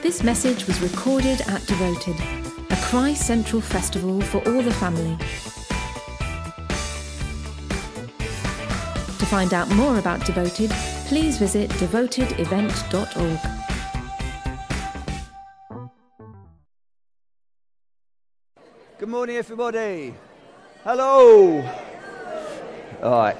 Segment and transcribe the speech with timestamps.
[0.00, 2.14] This message was recorded at Devoted,
[2.70, 5.16] a ChristCentral festival for all the family.
[9.18, 10.70] To find out more about Devoted,
[11.08, 13.38] please visit devotedevent.org.
[18.98, 20.14] Good morning, everybody.
[20.84, 21.60] Hello.
[23.02, 23.36] All right.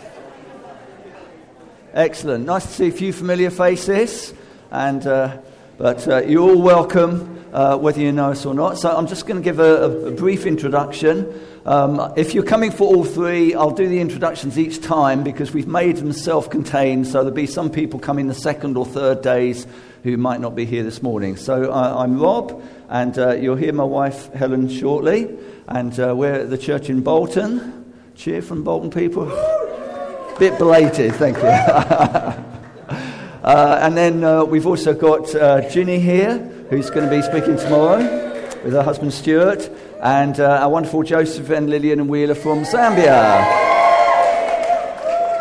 [1.95, 2.47] Excellent.
[2.47, 4.35] Nice to see a few familiar faces,
[4.73, 5.39] and uh,
[5.79, 8.79] but uh, you're all welcome, uh, whether you know us or not.
[8.79, 11.41] So I'm just going to give a, a brief introduction.
[11.65, 15.69] Um, if you're coming for all three, I'll do the introductions each time because we've
[15.69, 17.07] made them self-contained.
[17.07, 19.69] So there'll be some people coming the second or third days
[20.03, 21.37] who might not be here this morning.
[21.37, 25.39] So uh, I'm Rob, and uh, you'll hear my wife Helen shortly.
[25.69, 27.95] And uh, we're at the church in Bolton.
[28.17, 29.27] Cheer from Bolton people.
[30.41, 31.43] Bit belated, thank you.
[33.43, 36.39] uh, and then uh, we've also got uh, Ginny here,
[36.71, 37.99] who's going to be speaking tomorrow
[38.65, 39.71] with her husband Stuart,
[40.03, 43.67] and uh, our wonderful Joseph and Lillian and Wheeler from Zambia.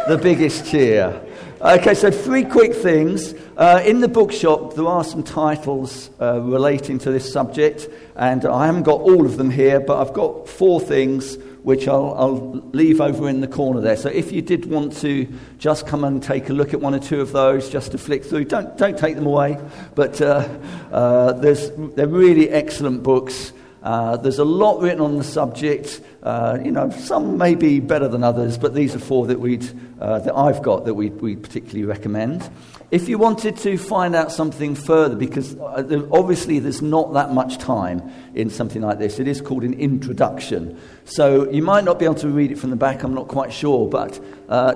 [0.08, 1.22] The biggest cheer.
[1.60, 3.34] Okay, so three quick things.
[3.58, 8.68] Uh, in the bookshop, there are some titles uh, relating to this subject, and I
[8.68, 11.38] haven't got all of them here, but I've got four things
[11.68, 13.98] which I'll, I'll, leave over in the corner there.
[13.98, 17.00] So if you did want to just come and take a look at one or
[17.00, 19.60] two of those, just to flick through, don't, don't take them away.
[19.94, 20.48] But uh,
[20.94, 23.52] uh, there's, they're really excellent books.
[23.88, 26.02] Uh, there's a lot written on the subject.
[26.22, 29.66] Uh, you know, some may be better than others, but these are four that, we'd,
[30.02, 32.50] uh, that I've got that we we particularly recommend.
[32.92, 37.60] If you wanted to find out something further, because uh, obviously there's not that much
[37.60, 40.78] time in something like this, it is called an introduction.
[41.06, 43.54] So you might not be able to read it from the back, I'm not quite
[43.54, 44.74] sure, but uh,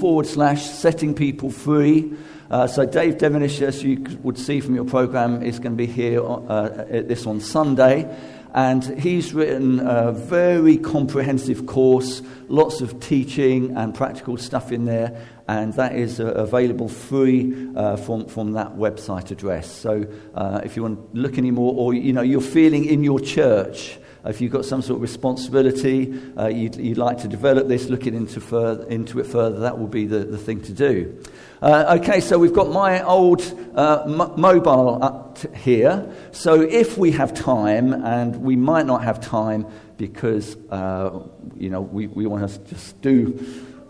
[0.00, 2.12] forward slash setting people free.
[2.50, 5.86] Uh, so Dave Devenish, as you would see from your program, is going to be
[5.86, 8.08] here uh, at this on Sunday.
[8.54, 15.20] And he's written a very comprehensive course, lots of teaching and practical stuff in there.
[15.46, 19.70] And that is uh, available free uh, from, from that website address.
[19.70, 23.20] So uh, if you want to look anymore, or you know, you're feeling in your
[23.20, 27.88] church, if you've got some sort of responsibility, uh, you'd, you'd, like to develop this,
[27.88, 31.22] looking into, further, into it further, that will be the, the thing to do.
[31.66, 33.42] Uh, okay, so we've got my old
[33.74, 36.08] uh, m- mobile up here.
[36.30, 39.66] So if we have time, and we might not have time
[39.96, 41.24] because, uh,
[41.56, 43.44] you know, we, we want to just do,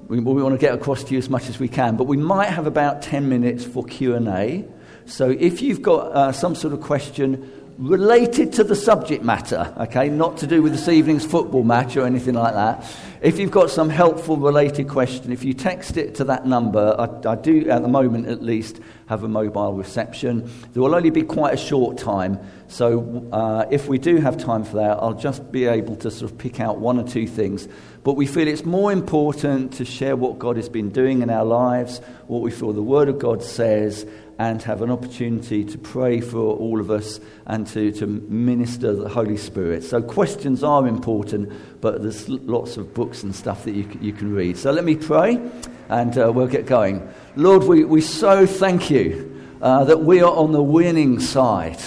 [0.09, 2.17] we, we want to get across to you as much as we can, but we
[2.17, 4.65] might have about 10 minutes for Q&A.
[5.05, 10.09] So if you've got uh, some sort of question, related to the subject matter, okay,
[10.09, 12.85] not to do with this evening's football match or anything like that.
[13.21, 17.33] If you've got some helpful related question, if you text it to that number, I,
[17.33, 20.51] I do at the moment at least have a mobile reception.
[20.73, 22.39] There will only be quite a short time,
[22.69, 26.31] so uh, if we do have time for that, I'll just be able to sort
[26.31, 27.69] of pick out one or two things.
[28.05, 31.45] But we feel it's more important to share what God has been doing in our
[31.45, 34.07] lives, what we feel the Word of God says,
[34.39, 39.09] and have an opportunity to pray for all of us and to, to minister the
[39.09, 39.83] Holy Spirit.
[39.83, 44.35] So, questions are important, but there's lots of books and stuff that you, you can
[44.35, 44.59] read.
[44.59, 45.41] So, let me pray
[45.89, 47.09] and uh, we'll get going.
[47.37, 51.81] Lord, we, we so thank you uh, that we are on the winning side.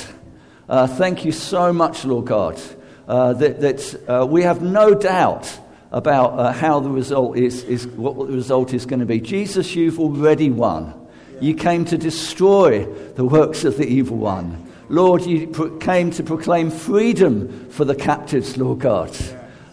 [0.68, 2.60] Uh, thank you so much, Lord God,
[3.08, 5.60] uh, that, that uh, we have no doubt
[5.92, 9.20] about uh, how the result is, is, what the result is going to be.
[9.20, 10.99] Jesus, you've already won.
[11.42, 12.86] You came to destroy
[13.16, 14.66] the works of the evil one.
[14.90, 19.16] Lord, you pro- came to proclaim freedom for the captives, Lord God.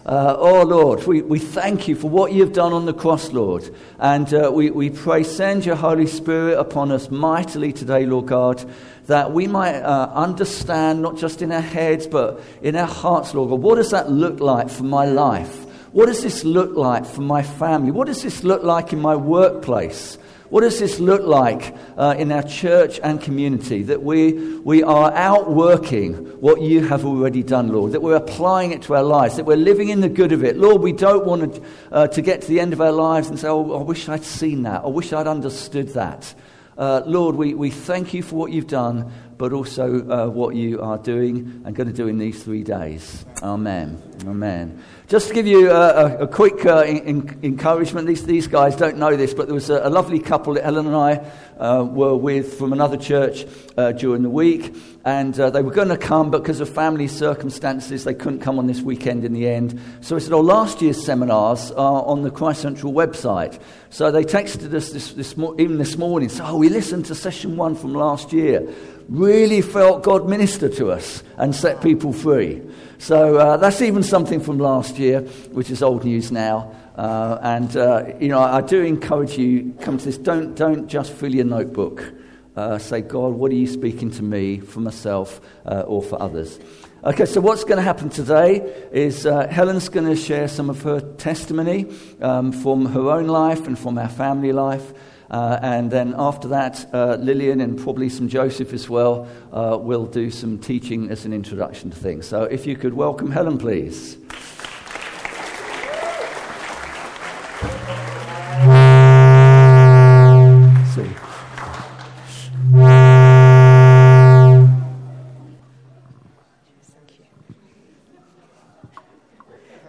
[0.04, 3.68] Uh, oh, Lord, we, we thank you for what you've done on the cross, Lord.
[3.98, 8.64] And uh, we, we pray, send your Holy Spirit upon us mightily today, Lord God,
[9.06, 13.50] that we might uh, understand, not just in our heads, but in our hearts, Lord
[13.50, 15.64] God, what does that look like for my life?
[15.90, 17.90] What does this look like for my family?
[17.90, 20.18] What does this look like in my workplace?
[20.48, 23.82] What does this look like uh, in our church and community?
[23.82, 27.92] That we, we are outworking what you have already done, Lord.
[27.92, 29.36] That we're applying it to our lives.
[29.36, 30.56] That we're living in the good of it.
[30.56, 33.38] Lord, we don't want to, uh, to get to the end of our lives and
[33.38, 34.84] say, oh, I wish I'd seen that.
[34.84, 36.34] I wish I'd understood that.
[36.78, 40.80] Uh, Lord, we, we thank you for what you've done, but also uh, what you
[40.80, 43.24] are doing and going to do in these three days.
[43.42, 44.02] Amen.
[44.26, 44.82] Amen.
[45.08, 48.96] Just to give you a, a, a quick uh, in, encouragement, these, these guys don't
[48.96, 52.16] know this, but there was a, a lovely couple that Helen and I uh, were
[52.16, 53.46] with from another church
[53.76, 54.74] uh, during the week,
[55.04, 58.58] and uh, they were going to come, but because of family circumstances, they couldn't come
[58.58, 59.80] on this weekend in the end.
[60.00, 63.60] So we said, oh, last year's seminars are on the ChristCentral website.
[63.90, 67.56] So they texted us this, this even this morning, so oh, we listened to session
[67.56, 68.66] one from last year.
[69.08, 72.62] Really felt God minister to us and set people free.
[72.98, 75.20] So uh, that's even something from last year,
[75.52, 76.74] which is old news now.
[76.96, 81.12] Uh, and, uh, you know, I do encourage you, come to this, don't, don't just
[81.12, 82.12] fill your notebook.
[82.56, 86.58] Uh, say, God, what are you speaking to me, for myself, uh, or for others?
[87.04, 88.60] Okay, so what's going to happen today
[88.90, 91.86] is uh, Helen's going to share some of her testimony
[92.22, 94.94] um, from her own life and from our family life.
[95.30, 100.06] Uh, and then after that, uh, Lillian and probably some Joseph as well uh, will
[100.06, 102.26] do some teaching as an introduction to things.
[102.26, 104.18] So if you could welcome Helen, please.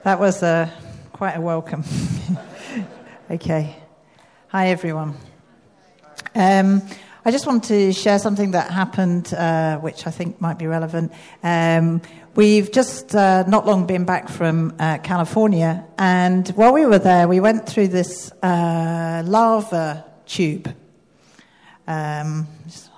[0.08, 0.70] That was uh,
[1.12, 1.84] quite a welcome.
[3.32, 3.76] okay.
[4.50, 5.14] Hi, everyone.
[6.34, 6.82] Um,
[7.26, 11.12] I just want to share something that happened, uh, which I think might be relevant.
[11.44, 12.02] Um,
[12.34, 17.28] we've just uh, not long been back from uh, California, and while we were there,
[17.28, 20.74] we went through this uh, lava tube.
[21.86, 22.48] Um,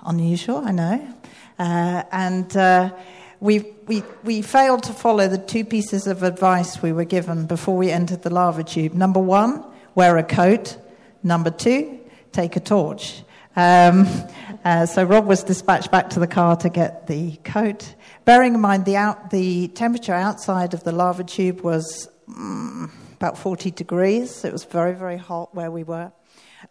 [0.06, 1.14] unusual, I know.
[1.58, 2.94] Uh, and uh,
[3.40, 7.76] we, we, we failed to follow the two pieces of advice we were given before
[7.76, 8.94] we entered the lava tube.
[8.94, 9.64] Number one,
[9.96, 10.76] wear a coat.
[11.22, 12.00] Number two,
[12.32, 13.22] take a torch.
[13.56, 14.06] Um,
[14.64, 17.94] uh, so Rob was dispatched back to the car to get the coat.
[18.24, 23.36] Bearing in mind the, out, the temperature outside of the lava tube was mm, about
[23.36, 24.44] 40 degrees.
[24.44, 26.12] It was very, very hot where we were.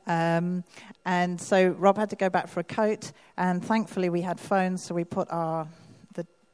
[0.07, 0.63] Um,
[1.05, 4.83] and so Rob had to go back for a coat, and thankfully we had phones,
[4.83, 5.67] so we put our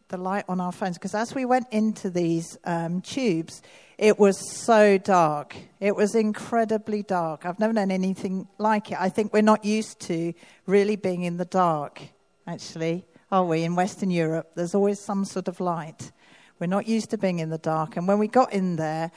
[0.10, 0.98] the, light on our phones.
[0.98, 3.62] Because as we went into these um, tubes,
[3.98, 5.56] it was so dark.
[5.80, 7.46] It was incredibly dark.
[7.46, 9.00] I've never known anything like it.
[9.00, 10.34] I think we're not used to
[10.66, 12.02] really being in the dark,
[12.48, 13.64] actually, are we?
[13.64, 16.12] In Western Europe, there's always some sort of light.
[16.60, 17.98] We're not used to being in the dark.
[17.98, 19.12] And when we got in there,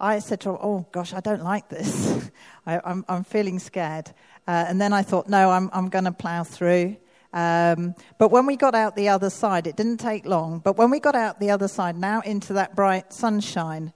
[0.00, 2.30] I said to her, Oh gosh, I don't like this.
[2.66, 4.10] I, am feeling scared.
[4.46, 6.96] Uh, and then I thought, No, I'm, I'm going to plow through.
[7.34, 10.60] Um, but when we got out the other side, it didn't take long.
[10.60, 13.92] But when we got out the other side, now into that bright sunshine,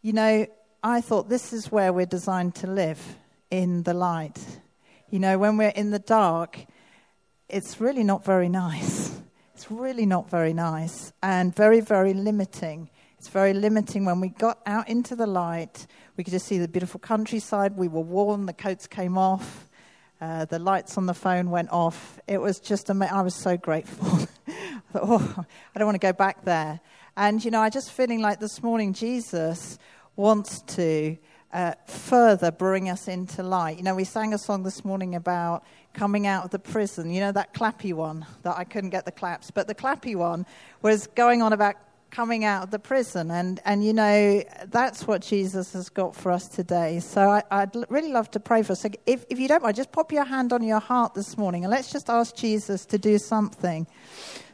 [0.00, 0.46] you know,
[0.82, 2.98] I thought this is where we're designed to live
[3.50, 4.38] in the light.
[5.10, 6.64] You know, when we're in the dark,
[7.50, 9.16] it's really not very nice.
[9.54, 12.88] It's really not very nice and very, very limiting.
[13.18, 14.06] It's very limiting.
[14.06, 15.86] When we got out into the light,
[16.16, 17.76] we could just see the beautiful countryside.
[17.76, 19.68] We were warm, the coats came off,
[20.20, 22.18] uh, the lights on the phone went off.
[22.26, 23.14] It was just amazing.
[23.14, 24.06] I was so grateful.
[24.48, 25.44] I thought, oh,
[25.74, 26.80] I don't want to go back there.
[27.16, 29.78] And, you know, I just feeling like this morning Jesus
[30.16, 31.16] wants to
[31.52, 33.78] uh, further bring us into light.
[33.78, 35.64] You know, we sang a song this morning about
[35.94, 37.10] coming out of the prison.
[37.10, 40.46] You know, that clappy one that I couldn't get the claps, but the clappy one
[40.82, 41.76] was going on about
[42.10, 43.30] coming out of the prison.
[43.30, 47.00] And, and you know, that's what Jesus has got for us today.
[47.00, 48.80] So I, would really love to pray for us.
[48.80, 51.64] So if, if you don't mind, just pop your hand on your heart this morning
[51.64, 53.86] and let's just ask Jesus to do something.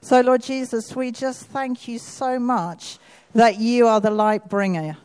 [0.01, 2.99] So, Lord Jesus, we just thank you so much
[3.35, 4.97] that you are the light bringer.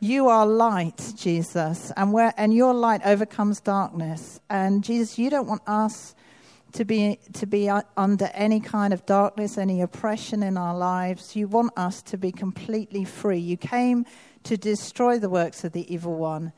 [0.00, 4.40] You are light, Jesus, and, where, and your light overcomes darkness.
[4.50, 6.16] And Jesus, you don't want us
[6.72, 11.36] to be, to be under any kind of darkness, any oppression in our lives.
[11.36, 13.38] You want us to be completely free.
[13.38, 14.06] You came
[14.44, 16.52] to destroy the works of the evil one,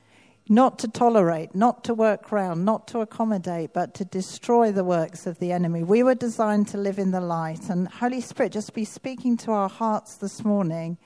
[0.49, 5.27] not to tolerate, not to work round, not to accommodate, but to destroy the works
[5.27, 5.83] of the enemy.
[5.83, 7.69] We were designed to live in the light.
[7.69, 10.99] And Holy Spirit, just be speaking to our hearts this morning.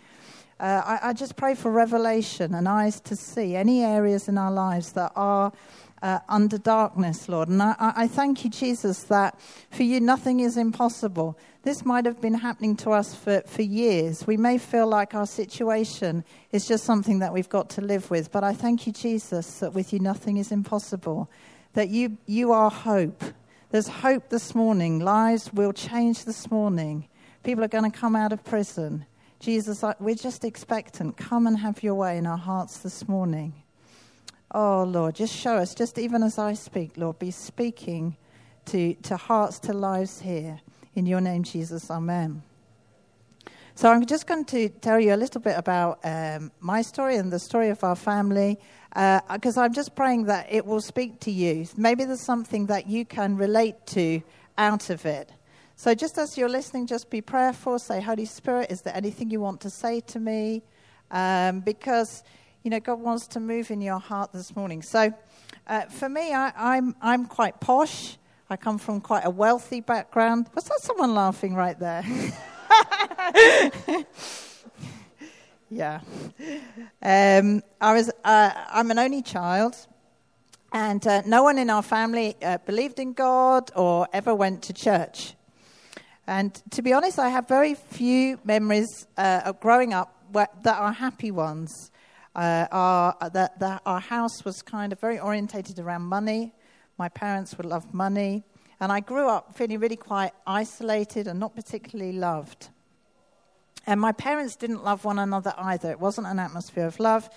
[0.61, 4.51] Uh, I, I just pray for revelation and eyes to see any areas in our
[4.51, 5.53] lives that are
[6.03, 7.49] uh, under darkness, Lord.
[7.49, 9.39] And I, I thank you, Jesus, that
[9.71, 11.39] for you nothing is impossible.
[11.63, 14.27] This might have been happening to us for, for years.
[14.27, 18.31] We may feel like our situation is just something that we've got to live with.
[18.33, 21.31] But I thank you, Jesus, that with you nothing is impossible,
[21.75, 23.23] that you, you are hope.
[23.71, 25.01] There's hope this morning.
[25.01, 27.09] Lives will change this morning.
[27.43, 29.05] People are going to come out of prison.
[29.41, 31.17] Jesus, we're just expectant.
[31.17, 33.53] Come and have your way in our hearts this morning.
[34.51, 38.17] Oh, Lord, just show us, just even as I speak, Lord, be speaking
[38.67, 40.61] to, to hearts, to lives here.
[40.95, 42.43] In your name, Jesus, amen.
[43.75, 47.31] So I'm just going to tell you a little bit about um, my story and
[47.31, 48.59] the story of our family,
[48.91, 51.67] because uh, I'm just praying that it will speak to you.
[51.77, 54.23] Maybe there's something that you can relate to
[54.57, 55.31] out of it.
[55.77, 57.79] So just as you're listening, just be prayerful.
[57.79, 60.63] Say, Holy Spirit, is there anything you want to say to me?
[61.11, 62.25] Um, because
[62.69, 64.83] you know, God wants to move in your heart this morning.
[64.83, 65.11] So,
[65.67, 68.19] uh, for me, I, I'm, I'm quite posh.
[68.51, 70.51] I come from quite a wealthy background.
[70.55, 72.05] Was that someone laughing right there?
[75.71, 76.01] yeah.
[77.01, 79.75] Um, I was, uh, I'm an only child,
[80.71, 84.75] and uh, no one in our family uh, believed in God or ever went to
[84.75, 85.33] church.
[86.27, 90.79] And to be honest, I have very few memories uh, of growing up where, that
[90.79, 91.91] are happy ones.
[92.39, 96.55] Uh, our, that our house was kind of very orientated around money.
[96.97, 98.45] My parents would love money.
[98.79, 102.69] And I grew up feeling really quite isolated and not particularly loved.
[103.89, 105.91] And my parents didn't love one another either.
[105.91, 107.29] It wasn't an atmosphere of love.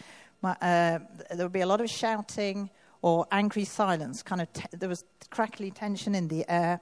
[0.43, 0.99] My, uh,
[1.31, 2.69] there would be a lot of shouting
[3.01, 4.21] or angry silence.
[4.21, 6.79] Kind of, there was crackly tension in the air.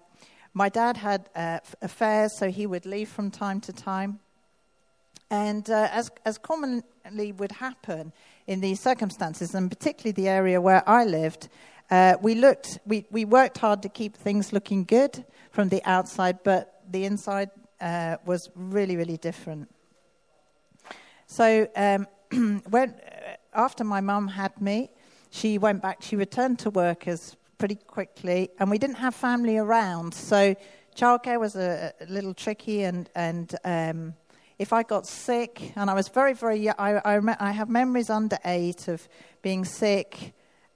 [0.53, 4.19] My dad had uh, affairs, so he would leave from time to time.
[5.29, 8.13] And uh, as, as commonly would happen
[8.47, 11.49] in these circumstances, and particularly the area where I lived,
[11.91, 16.39] uh, we looked, we, we worked hard to keep things looking good from the outside,
[16.43, 17.49] but the inside
[17.81, 19.69] uh, was really, really different.
[21.27, 22.07] So um,
[22.69, 24.89] when, uh, after my mum had me,
[25.29, 29.57] she went back, she returned to work as pretty quickly, and we didn't have family
[29.57, 30.13] around.
[30.13, 30.55] So
[30.95, 34.13] childcare was a, a little tricky, and, and um,
[34.59, 38.09] if I got sick, and I was very, very young, I, I, I have memories
[38.09, 39.07] under eight of
[39.41, 40.33] being sick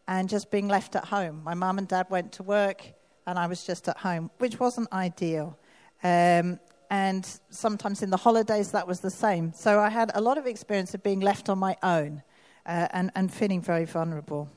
[0.08, 1.44] and just being left at home.
[1.44, 2.82] My mum and dad went to work,
[3.28, 5.60] and I was just at home, which wasn't ideal.
[6.02, 6.60] Um,
[6.90, 9.52] and sometimes in the holidays, that was the same.
[9.54, 12.24] So I had a lot of experience of being left on my own
[12.66, 14.50] uh, and, and feeling very vulnerable.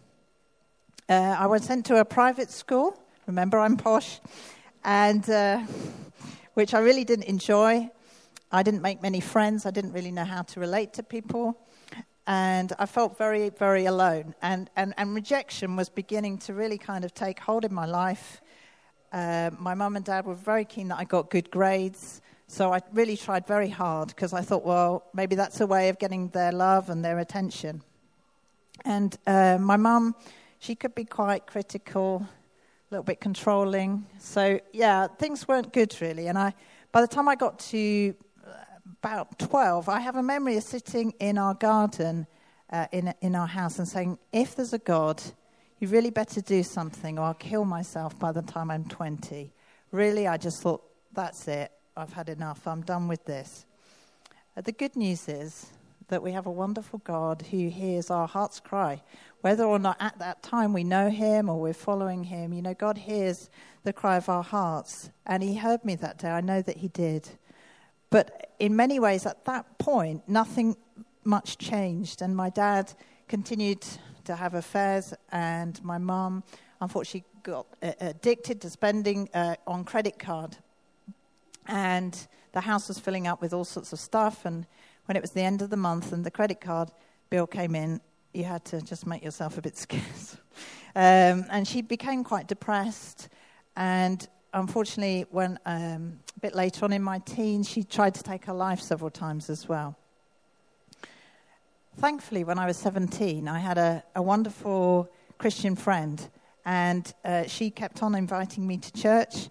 [1.09, 3.01] Uh, I was sent to a private school.
[3.27, 4.21] Remember, I'm posh.
[4.85, 5.63] And uh,
[6.55, 7.91] which I really didn't enjoy.
[8.57, 9.67] I didn't make many friends.
[9.67, 11.59] I didn't really know how to relate to people.
[12.27, 14.35] And I felt very, very alone.
[14.41, 18.41] And, and, and rejection was beginning to really kind of take hold in my life.
[19.13, 22.23] Uh, my mum and dad were very keen that I got good grades.
[22.49, 25.99] So I really tried very hard because I thought, well, maybe that's a way of
[25.99, 27.83] getting their love and their attention.
[28.87, 30.15] And uh, my mum,
[30.61, 34.07] she could be quite critical, a little bit controlling.
[34.19, 36.29] So, yeah, things weren't good really.
[36.29, 36.55] And I,
[36.91, 38.15] by the time I got to
[39.07, 42.27] about 12, I have a memory of sitting in our garden
[42.71, 45.23] uh, in, in our house and saying, if there's a God,
[45.79, 49.53] you really better do something or I'll kill myself by the time I'm 20.
[49.93, 50.83] Really, I just thought,
[51.13, 51.71] that's it.
[51.97, 52.67] I've had enough.
[52.67, 53.65] I'm done with this.
[54.57, 55.67] Uh, the good news is
[56.09, 59.01] that we have a wonderful God who hears our heart's cry.
[59.43, 62.75] Whether or not at that time we know him or we're following him, you know,
[62.75, 63.51] God hears
[63.85, 65.11] the cry of our hearts.
[65.25, 66.31] And he heard me that day.
[66.31, 67.29] I know that he did.
[68.11, 70.77] But in many ways, at that point, nothing
[71.25, 72.23] much changed.
[72.23, 72.93] And my dad
[73.29, 73.85] continued
[74.25, 76.43] to have affairs, and my mum,
[76.81, 80.57] unfortunately, got uh, addicted to spending uh, on credit card.
[81.67, 84.45] And the house was filling up with all sorts of stuff.
[84.45, 84.67] And
[85.07, 86.91] when it was the end of the month and the credit card
[87.31, 88.01] bill came in,
[88.33, 90.37] you had to just make yourself a bit scarce.
[90.95, 93.29] Um, and she became quite depressed.
[93.77, 98.47] And unfortunately, when um, a bit later on in my teens, she tried to take
[98.47, 99.97] her life several times as well.
[101.99, 105.09] Thankfully, when I was 17, I had a, a wonderful
[105.39, 106.27] Christian friend,
[106.65, 109.49] and uh, she kept on inviting me to church.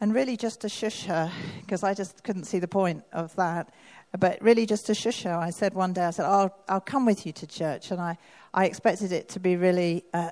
[0.00, 1.30] And really, just to shush her,
[1.60, 3.72] because I just couldn't see the point of that.
[4.18, 7.04] But really, just to shush her, I said one day, I said, I'll, I'll come
[7.04, 7.90] with you to church.
[7.90, 8.16] And I,
[8.52, 10.30] I expected it to be really uh,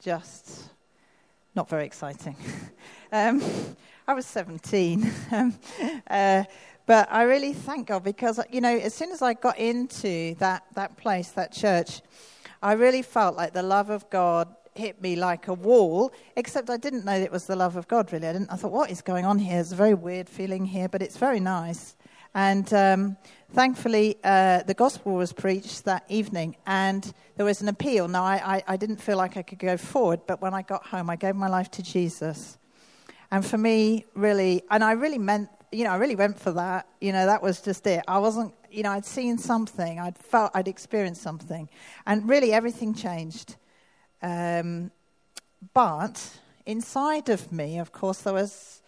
[0.00, 0.70] just
[1.54, 2.36] not very exciting.
[3.12, 3.42] um,
[4.06, 5.10] I was 17.
[5.32, 5.58] um,
[6.08, 6.44] uh,
[6.86, 10.64] but I really thank God because, you know, as soon as I got into that,
[10.74, 12.02] that place, that church,
[12.62, 16.76] I really felt like the love of God hit me like a wall, except I
[16.76, 18.26] didn't know it was the love of God, really.
[18.26, 19.60] I, didn't, I thought, what is going on here?
[19.60, 21.96] It's a very weird feeling here, but it's very nice.
[22.34, 23.16] And um,
[23.52, 28.08] thankfully, uh, the gospel was preached that evening, and there was an appeal.
[28.08, 30.86] Now, I, I, I, didn't feel like I could go forward, but when I got
[30.86, 32.58] home, I gave my life to Jesus.
[33.30, 36.88] And for me, really, and I really meant, you know, I really went for that.
[37.00, 38.04] You know, that was just it.
[38.08, 41.68] I wasn't, you know, I'd seen something, I'd felt, I'd experienced something,
[42.06, 43.56] and really everything changed.
[44.22, 44.90] Um,
[45.74, 48.82] but inside of me, of course, there was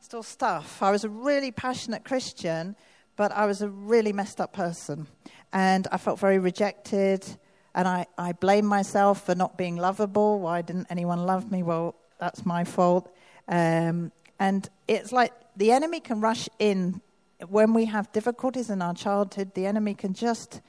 [0.00, 0.82] still stuff.
[0.82, 2.76] I was a really passionate Christian
[3.22, 5.06] but I was a really messed up person.
[5.52, 7.24] And I felt very rejected.
[7.72, 10.40] And I, I blamed myself for not being lovable.
[10.40, 11.62] Why didn't anyone love me?
[11.62, 13.14] Well, that's my fault.
[13.46, 14.10] Um,
[14.40, 17.00] and it's like the enemy can rush in
[17.46, 19.54] when we have difficulties in our childhood.
[19.54, 20.60] The enemy can just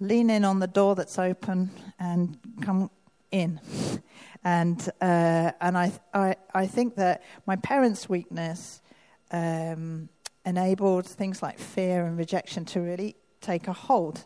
[0.00, 2.90] lean in on the door that's open and come
[3.30, 3.60] in.
[4.44, 8.82] And, uh, and I, I, I think that my parents' weakness
[9.30, 10.08] um,
[10.44, 14.24] enabled things like fear and rejection to really take a hold.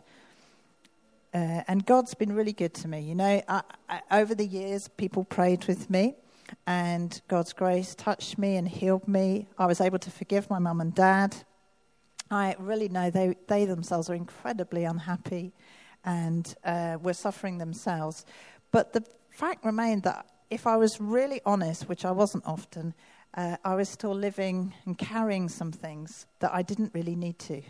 [1.33, 3.01] Uh, and God's been really good to me.
[3.01, 6.15] You know, I, I, over the years, people prayed with me,
[6.65, 9.47] and God's grace touched me and healed me.
[9.57, 11.35] I was able to forgive my mum and dad.
[12.31, 15.53] I really know they, they themselves are incredibly unhappy
[16.03, 18.25] and uh, were suffering themselves.
[18.71, 22.93] But the fact remained that if I was really honest, which I wasn't often,
[23.33, 27.61] uh, I was still living and carrying some things that I didn't really need to.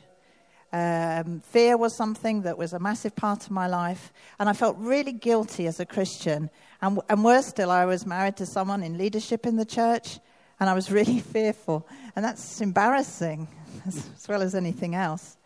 [0.73, 4.77] Um, fear was something that was a massive part of my life, and I felt
[4.77, 6.49] really guilty as a Christian.
[6.81, 10.19] And, and worse still, I was married to someone in leadership in the church,
[10.59, 11.87] and I was really fearful.
[12.15, 13.47] And that's embarrassing
[13.85, 15.37] as, as well as anything else.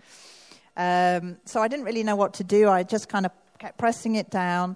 [0.76, 2.70] Um, so I didn't really know what to do.
[2.70, 4.76] I just kind of kept pressing it down.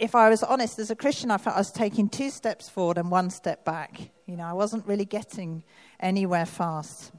[0.00, 2.96] If I was honest, as a Christian, I felt I was taking two steps forward
[2.96, 4.00] and one step back.
[4.24, 5.62] You know, I wasn't really getting
[6.00, 7.12] anywhere fast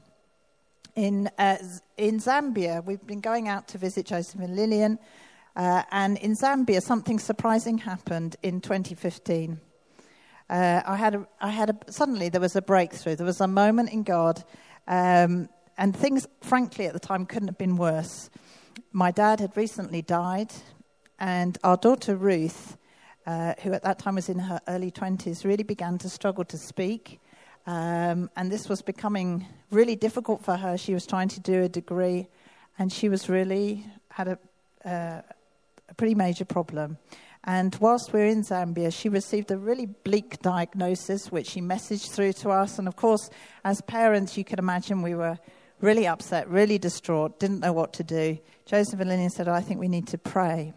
[0.96, 1.58] in, uh,
[1.96, 2.84] in Zambia.
[2.84, 4.98] We've been going out to visit Joseph and Lillian.
[5.54, 9.60] Uh, and in Zambia, something surprising happened in 2015.
[10.50, 13.14] Uh, I had, a, I had a, suddenly there was a breakthrough.
[13.14, 14.42] There was a moment in God,
[14.88, 15.48] um,
[15.78, 18.28] and things, frankly, at the time couldn't have been worse.
[18.90, 20.52] My dad had recently died,
[21.22, 22.76] and our daughter Ruth,
[23.28, 26.58] uh, who at that time was in her early 20s, really began to struggle to
[26.58, 27.20] speak.
[27.64, 30.76] Um, and this was becoming really difficult for her.
[30.76, 32.26] She was trying to do a degree,
[32.76, 34.38] and she was really had a,
[34.84, 35.22] uh,
[35.88, 36.98] a pretty major problem.
[37.44, 42.10] And whilst we were in Zambia, she received a really bleak diagnosis, which she messaged
[42.10, 42.80] through to us.
[42.80, 43.30] And of course,
[43.64, 45.38] as parents, you can imagine we were
[45.80, 48.38] really upset, really distraught, didn't know what to do.
[48.66, 50.72] Joseph and Lillian said, I think we need to pray.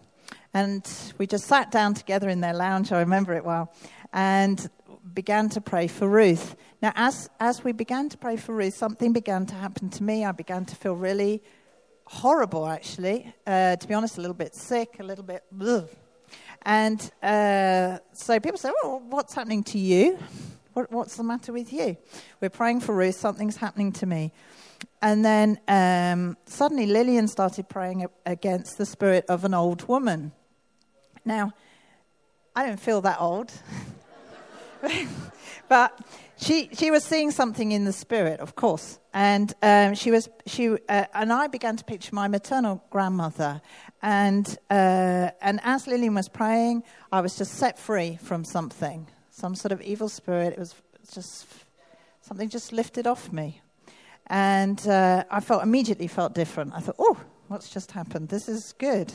[0.55, 3.73] And we just sat down together in their lounge, I remember it well,
[4.13, 4.69] and
[5.13, 6.55] began to pray for Ruth.
[6.81, 10.23] Now, as, as we began to pray for Ruth, something began to happen to me.
[10.23, 11.43] I began to feel really
[12.05, 13.33] horrible, actually.
[13.45, 15.43] Uh, to be honest, a little bit sick, a little bit.
[15.59, 15.89] Ugh.
[16.61, 20.17] And uh, so people say, well, what's happening to you?
[20.71, 21.97] What, what's the matter with you?
[22.39, 24.31] We're praying for Ruth, something's happening to me.
[25.01, 30.31] And then um, suddenly Lillian started praying against the spirit of an old woman.
[31.25, 31.53] Now,
[32.55, 33.51] I don't feel that old.
[35.67, 35.99] but
[36.37, 40.69] she she was seeing something in the spirit, of course, and um, she was she
[40.69, 43.61] uh, and I began to picture my maternal grandmother,
[44.01, 49.55] and uh, and as Lillian was praying, I was just set free from something, some
[49.55, 50.53] sort of evil spirit.
[50.53, 50.75] It was
[51.11, 51.47] just
[52.21, 53.61] something just lifted off me,
[54.27, 56.73] and uh, I felt immediately felt different.
[56.75, 58.29] I thought, oh, what's just happened?
[58.29, 59.13] This is good,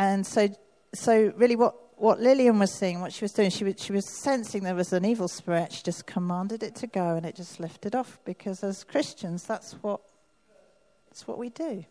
[0.00, 0.48] and so
[0.94, 4.08] so really what what Lillian was seeing, what she was doing, she was, she was
[4.08, 5.70] sensing there was an evil spirit.
[5.70, 8.18] She just commanded it to go, and it just lifted off.
[8.24, 10.00] Because as Christians, that's what
[11.08, 11.84] that's what we do.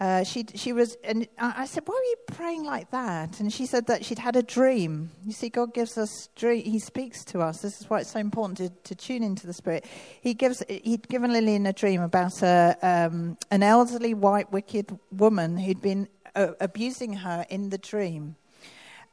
[0.00, 3.66] Uh, she she was, and I said, "Why are you praying like that?" And she
[3.66, 5.10] said that she'd had a dream.
[5.24, 6.64] You see, God gives us dream.
[6.64, 7.60] He speaks to us.
[7.60, 9.84] This is why it's so important to, to tune into the Spirit.
[10.22, 10.62] He gives.
[10.68, 16.08] He'd given Lillian a dream about a um, an elderly white wicked woman who'd been
[16.34, 18.36] uh, abusing her in the dream.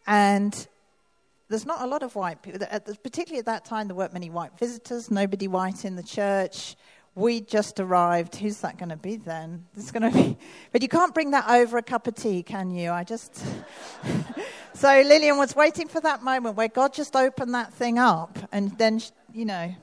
[0.07, 0.67] And
[1.49, 2.59] there's not a lot of white people,
[3.03, 6.75] particularly at that time, there weren't many white visitors, nobody white in the church.
[7.15, 8.35] We just arrived.
[8.35, 9.65] Who's that going to be then?
[9.75, 10.37] It's going to be,
[10.71, 12.91] but you can't bring that over a cup of tea, can you?
[12.91, 13.43] I just.
[14.73, 18.77] so Lillian was waiting for that moment where God just opened that thing up, and
[18.77, 19.01] then
[19.33, 19.75] you know.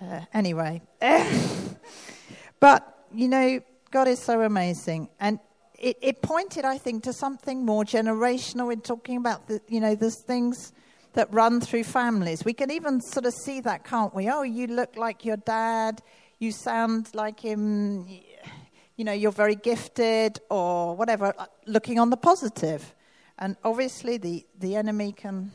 [0.00, 0.82] Uh, anyway,
[2.60, 5.38] but you know, God is so amazing, and
[5.84, 9.94] it, it pointed, I think, to something more generational in talking about the, you know,
[9.94, 10.72] there's things
[11.12, 12.42] that run through families.
[12.42, 14.30] We can even sort of see that, can't we?
[14.30, 16.00] Oh, you look like your dad.
[16.38, 18.08] You sound like him.
[18.96, 21.34] You know, you're very gifted, or whatever.
[21.38, 22.94] Uh, looking on the positive,
[23.38, 25.52] and obviously the the enemy can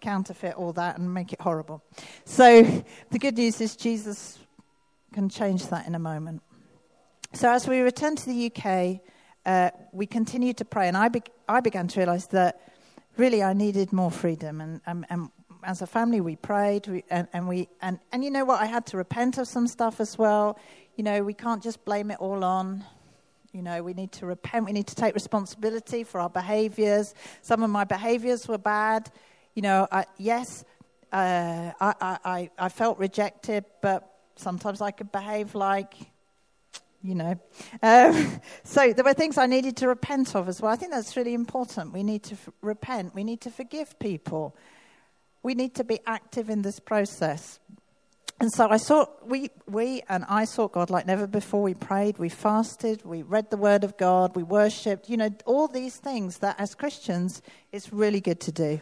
[0.00, 1.84] counterfeit all that and make it horrible.
[2.24, 2.62] So
[3.10, 4.38] the good news is Jesus
[5.12, 6.42] can change that in a moment.
[7.34, 9.00] So as we return to the UK,
[9.46, 12.60] uh, we continued to pray, and I, be- I began to realize that
[13.16, 14.60] really I needed more freedom.
[14.60, 15.30] And, and, and
[15.62, 18.60] as a family, we prayed, we, and, and, we and, and you know what?
[18.60, 20.58] I had to repent of some stuff as well.
[20.96, 22.84] You know, we can't just blame it all on.
[23.52, 24.66] You know, we need to repent.
[24.66, 27.14] We need to take responsibility for our behaviors.
[27.42, 29.10] Some of my behaviors were bad.
[29.54, 30.64] You know, I, yes,
[31.12, 35.94] uh, I, I, I felt rejected, but sometimes I could behave like
[37.02, 37.40] you know.
[37.82, 40.72] Um, so there were things I needed to repent of as well.
[40.72, 41.92] I think that's really important.
[41.92, 44.56] We need to f- repent, we need to forgive people,
[45.42, 47.58] we need to be active in this process.
[48.40, 51.62] And so I saw we we and I sought God like never before.
[51.62, 55.10] We prayed, we fasted, we read the Word of God, we worshipped.
[55.10, 58.80] You know, all these things that as Christians it's really good to do.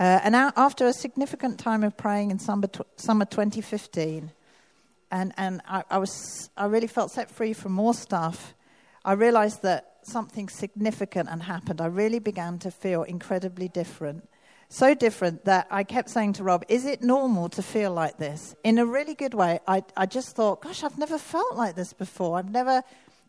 [0.00, 4.32] Uh, and after a significant time of praying in summer, summer 2015,
[5.12, 8.54] and, and I, I, was, I really felt set free from more stuff,
[9.04, 11.80] I realized that something significant had happened.
[11.80, 14.28] I really began to feel incredibly different.
[14.68, 18.56] So different that I kept saying to Rob, Is it normal to feel like this?
[18.64, 19.60] In a really good way.
[19.68, 22.38] I, I just thought, Gosh, I've never felt like this before.
[22.38, 22.82] I've never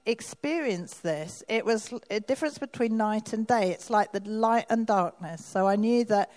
[0.06, 1.44] experienced this.
[1.50, 3.72] It was a difference between night and day.
[3.72, 5.46] It's like the light and darkness.
[5.46, 6.32] So I knew that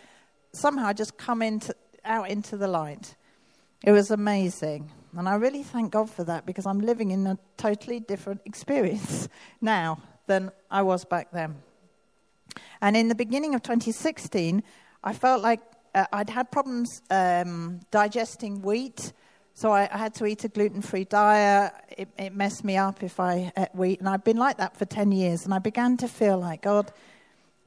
[0.53, 3.16] somehow I just come into, out into the light.
[3.85, 4.91] It was amazing.
[5.17, 9.29] And I really thank God for that because I'm living in a totally different experience
[9.61, 11.57] now than I was back then.
[12.81, 14.63] And in the beginning of 2016,
[15.03, 15.61] I felt like
[15.95, 19.13] uh, I'd had problems um, digesting wheat.
[19.55, 21.73] So I, I, had to eat a gluten free diet.
[21.97, 24.01] It, it, messed me up if I ate wheat.
[24.01, 25.45] And I've been like that for 10 years.
[25.45, 26.93] And I began to feel like God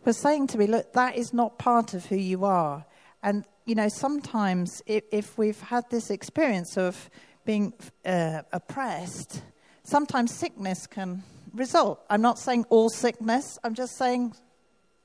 [0.06, 2.86] was saying to me, Look, that is not part of who you are.
[3.22, 7.10] And, you know, sometimes if, if we've had this experience of
[7.46, 7.74] being
[8.06, 9.42] uh, oppressed,
[9.84, 12.04] sometimes sickness can result.
[12.10, 14.34] I'm not saying all sickness, I'm just saying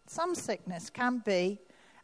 [0.06, 1.58] some sickness can be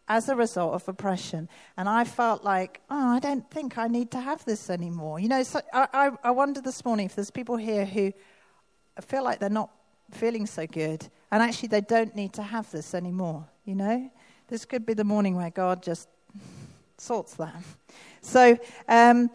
[0.08, 1.48] as a result of oppression.
[1.76, 5.20] And I felt like, oh, I don't think I need to have this anymore.
[5.20, 8.12] You know, so I, I, I wonder this morning if there's people here who
[9.00, 9.70] feel like they're not
[10.10, 14.10] feeling so good, and actually they don't need to have this anymore, you know?
[14.50, 16.08] This could be the morning where God just
[16.98, 17.62] sorts that.
[18.20, 18.58] So,
[18.88, 19.30] um,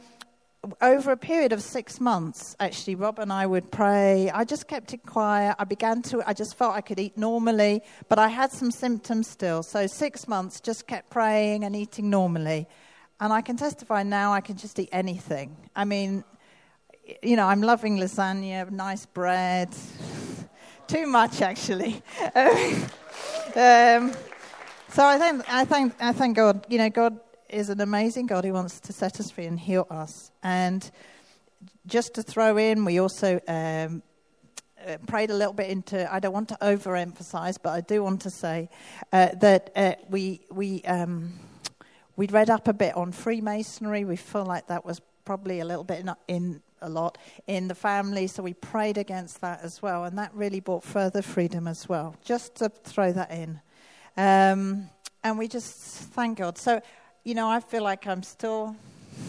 [0.82, 4.30] over a period of six months, actually, Rob and I would pray.
[4.30, 5.56] I just kept it quiet.
[5.58, 9.30] I began to, I just felt I could eat normally, but I had some symptoms
[9.30, 9.63] still.
[9.63, 12.67] So, six months, just kept praying and eating normally.
[13.21, 15.56] And I can testify now I can just eat anything.
[15.78, 16.25] I mean,
[17.23, 19.69] you know, I'm loving lasagna, nice bread.
[20.88, 22.04] Too much, actually.
[23.56, 24.12] um,
[24.95, 26.65] so I thank, I thank, I thank God.
[26.69, 29.86] You know, God is an amazing God who wants to set us free and heal
[29.89, 30.31] us.
[30.41, 30.89] And
[31.86, 34.03] just to throw in, we also um,
[34.88, 36.12] uh, prayed a little bit into.
[36.13, 38.69] I don't want to overemphasize, but I do want to say
[39.12, 41.34] uh, that uh, we we um,
[42.15, 44.05] we read up a bit on Freemasonry.
[44.05, 47.75] We feel like that was probably a little bit in, in a lot in the
[47.75, 51.89] family, so we prayed against that as well, and that really brought further freedom as
[51.89, 52.15] well.
[52.23, 53.60] Just to throw that in.
[54.17, 54.89] Um,
[55.23, 55.75] and we just
[56.13, 56.58] thank God.
[56.58, 56.82] So,
[57.23, 58.75] you know, I feel like I'm still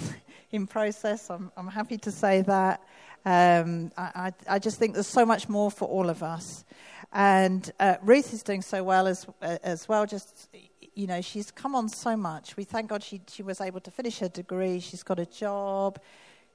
[0.52, 1.30] in process.
[1.30, 2.80] I'm, I'm happy to say that.
[3.24, 6.64] Um, I, I, just think there's so much more for all of us.
[7.12, 10.06] And uh, Ruth is doing so well as, uh, as well.
[10.06, 10.48] Just,
[10.94, 12.56] you know, she's come on so much.
[12.56, 14.78] We thank God she, she was able to finish her degree.
[14.78, 15.98] She's got a job.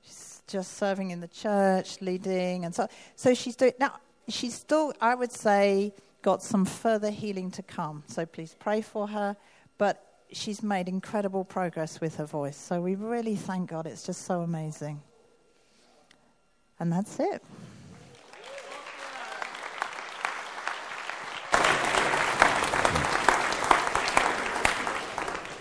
[0.02, 2.64] She's just serving in the church, leading.
[2.64, 3.96] And so, so she's doing, now,
[4.30, 8.04] she's still, I would say, got some further healing to come.
[8.08, 9.36] So please pray for her.
[9.78, 12.58] But she's made incredible progress with her voice.
[12.58, 13.88] So we really thank God.
[13.88, 15.02] It's just so amazing.
[16.80, 17.44] And that's it.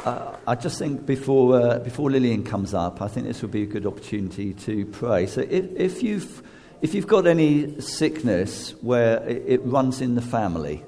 [0.05, 3.64] Uh, I just think before, uh, before Lillian comes up, I think this would be
[3.64, 5.27] a good opportunity to pray.
[5.27, 6.42] So if, if you've
[6.83, 10.83] if you've got any sickness where it, runs in the family,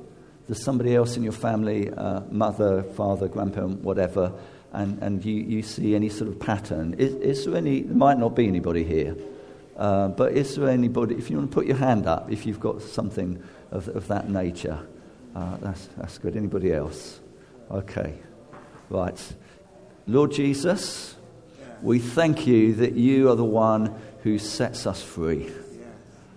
[0.48, 4.32] there's somebody else in your family, uh, mother, father, grandparent, whatever,
[4.72, 8.18] and, and you, you see any sort of pattern, is, is there any, there might
[8.18, 9.14] not be anybody here,
[9.76, 12.60] uh, but is there anybody, if you want to put your hand up, if you've
[12.60, 14.78] got something of, of that nature,
[15.34, 16.36] uh, that's, that's good.
[16.36, 17.20] Anybody else?
[17.70, 18.14] Okay.
[18.88, 19.32] Right.
[20.06, 21.16] Lord Jesus,
[21.82, 25.50] we thank you that you are the one who sets us free.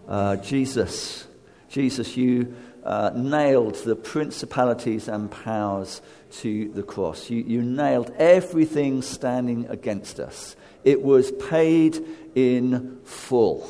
[0.07, 1.25] Uh, Jesus,
[1.69, 7.29] Jesus, you uh, nailed the principalities and powers to the cross.
[7.29, 10.55] You, you nailed everything standing against us.
[10.83, 12.03] It was paid
[12.35, 13.67] in full.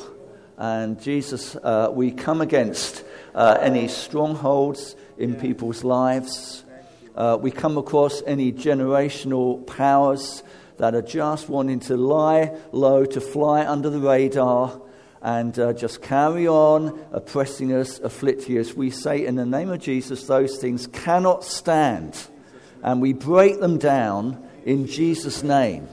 [0.58, 6.64] And Jesus, uh, we come against uh, any strongholds in people's lives.
[7.14, 10.42] Uh, we come across any generational powers
[10.76, 14.82] that are just wanting to lie low, to fly under the radar
[15.26, 18.74] and uh, just carry on oppressing us, afflicting us.
[18.74, 22.16] We say, in the name of Jesus, those things cannot stand.
[22.80, 25.88] And we break them down in Jesus' name.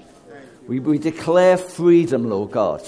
[0.68, 2.84] We, we declare freedom, Lord God.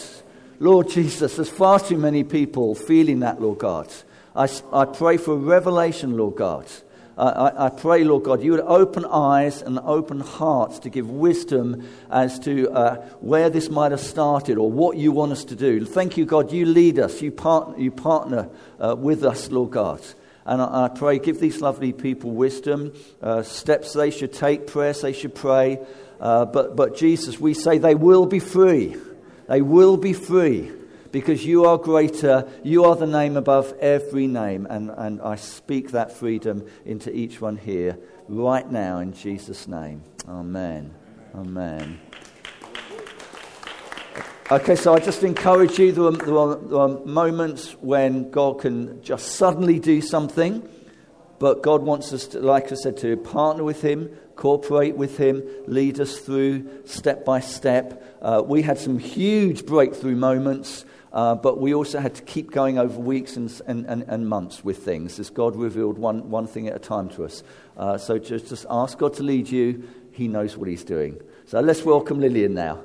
[0.60, 3.92] Lord Jesus, there's far too many people feeling that, Lord God.
[4.36, 6.68] I, I pray for revelation, Lord God.
[7.18, 11.88] I, I, pray, Lord God, you would open eyes and open hearts to give wisdom
[12.12, 15.86] as to uh, where this might have started or what you want us to do.
[15.86, 17.34] Thank you, God, you lead us, you,
[17.78, 18.50] you partner
[18.82, 20.02] uh, with us, Lord God.
[20.46, 25.00] And I, I, pray, give these lovely people wisdom, uh, steps they should take, prayers
[25.00, 25.80] they should pray.
[26.20, 28.98] Uh, but, but Jesus, we say they will be free.
[29.48, 30.72] They will be free
[31.16, 32.46] because you are greater.
[32.62, 34.68] You are the name above every name.
[34.70, 37.98] And, and I speak that freedom into each one here
[38.28, 40.04] right now in Jesus' name.
[40.28, 40.94] Amen.
[41.34, 42.02] Amen.
[44.52, 45.94] Okay, so I just encourage you.
[45.94, 50.68] There are, there, are, there are, moments when God can just suddenly do something,
[51.40, 55.44] but God wants us, to, like I said, to partner with Him, cooperate with Him,
[55.66, 58.04] lead us through step by step.
[58.22, 60.84] Uh, we had some huge breakthrough moments
[61.16, 64.66] uh, but we also had to keep going over weeks and, and, and, and, months
[64.66, 67.42] with things as God revealed one, one thing at a time to us.
[67.78, 69.88] Uh, so just, just ask God to lead you.
[70.12, 71.22] He knows what He's doing.
[71.46, 72.82] So let's welcome Lillian now.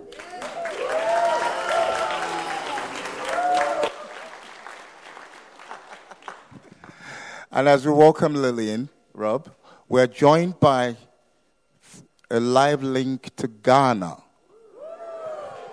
[7.50, 9.50] And as we welcome Lillian, Rob,
[9.88, 10.96] we're joined by
[12.30, 14.18] a live link to Ghana.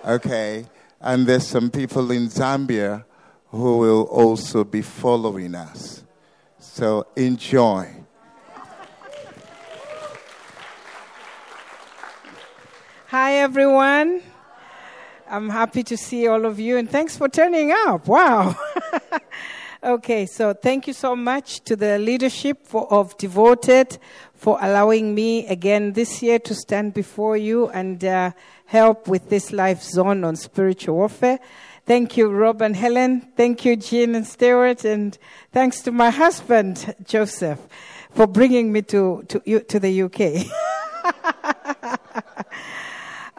[0.04, 0.66] Okay
[1.00, 3.04] and there's some people in Zambia
[3.46, 6.04] who will also be following us.
[6.58, 7.94] So enjoy.
[13.08, 14.22] Hi, everyone.
[15.30, 18.06] I'm happy to see all of you, and thanks for turning up.
[18.06, 18.54] Wow.
[19.82, 23.98] okay, so thank you so much to the leadership for, of Devoted
[24.38, 28.02] for allowing me again this year to stand before you and.
[28.02, 28.30] Uh,
[28.68, 31.38] help with this life zone on spiritual warfare.
[31.86, 33.32] Thank you, Rob and Helen.
[33.34, 34.84] Thank you, Jean and Stewart.
[34.84, 35.16] And
[35.52, 37.58] thanks to my husband, Joseph,
[38.10, 40.44] for bringing me to, to, to the UK.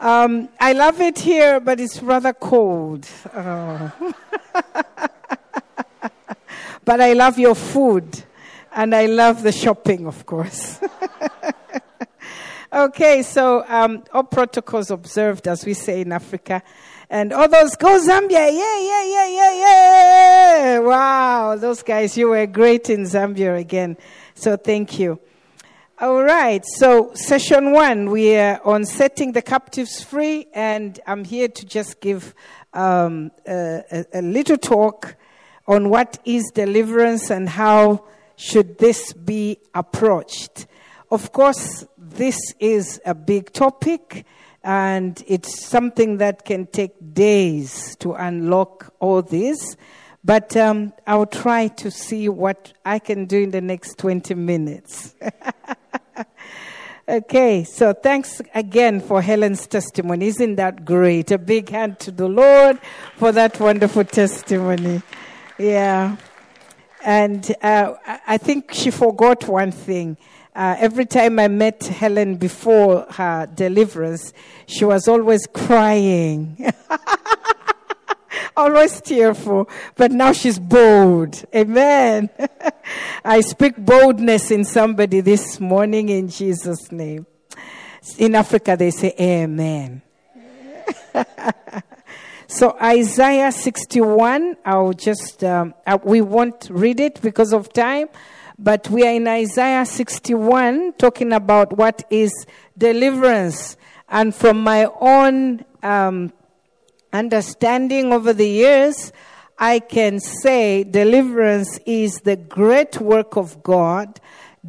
[0.00, 3.08] um, I love it here, but it's rather cold.
[3.32, 3.92] Oh.
[6.84, 8.24] but I love your food.
[8.72, 10.80] And I love the shopping, of course.
[12.72, 16.62] Okay, so um, all protocols observed, as we say in Africa.
[17.08, 20.78] And all those, go Zambia, yeah, yeah, yeah, yeah, yeah.
[20.78, 23.96] Wow, those guys, you were great in Zambia again.
[24.34, 25.18] So thank you.
[25.98, 31.48] All right, so session one, we are on setting the captives free, and I'm here
[31.48, 32.36] to just give
[32.72, 35.16] um, a, a little talk
[35.66, 38.04] on what is deliverance and how
[38.40, 40.66] should this be approached.
[41.10, 44.24] Of course, this is a big topic
[44.64, 49.76] and it's something that can take days to unlock all this.
[50.24, 55.14] But um, I'll try to see what I can do in the next 20 minutes.
[57.08, 60.28] okay, so thanks again for Helen's testimony.
[60.28, 61.30] Isn't that great?
[61.30, 62.78] A big hand to the Lord
[63.16, 65.02] for that wonderful testimony.
[65.58, 66.16] Yeah.
[67.04, 67.94] And uh,
[68.26, 70.16] I think she forgot one thing.
[70.54, 74.32] Uh, every time I met Helen before her deliverance,
[74.66, 76.72] she was always crying.
[78.56, 81.44] always tearful, but now she's bold.
[81.54, 82.28] Amen.
[83.24, 87.26] I speak boldness in somebody this morning in Jesus' name.
[88.18, 90.02] In Africa, they say amen.
[92.50, 98.08] so Isaiah 61, I'll just, um, uh, we won't read it because of time.
[98.58, 102.32] But we are in Isaiah 61 talking about what is
[102.76, 103.76] deliverance.
[104.08, 106.32] And from my own um,
[107.12, 109.12] understanding over the years,
[109.56, 114.18] I can say deliverance is the great work of God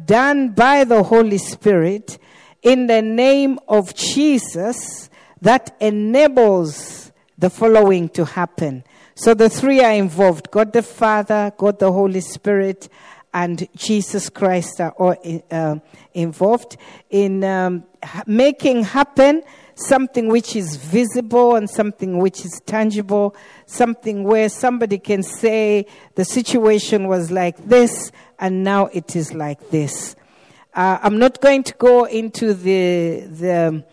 [0.04, 2.16] done by the Holy Spirit
[2.62, 7.01] in the name of Jesus that enables
[7.42, 8.84] the following to happen.
[9.16, 12.88] So the three are involved God the Father, God the Holy Spirit,
[13.34, 15.16] and Jesus Christ are all
[15.50, 15.76] uh,
[16.14, 16.76] involved
[17.10, 17.82] in um,
[18.26, 19.42] making happen
[19.74, 23.34] something which is visible and something which is tangible,
[23.66, 29.70] something where somebody can say the situation was like this and now it is like
[29.70, 30.14] this.
[30.74, 33.84] Uh, I'm not going to go into the the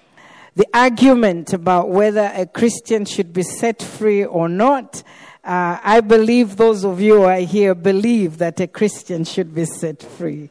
[0.59, 5.03] the argument about whether a Christian should be set free or not.
[5.41, 9.63] Uh, I believe those of you who are here believe that a Christian should be
[9.63, 10.49] set free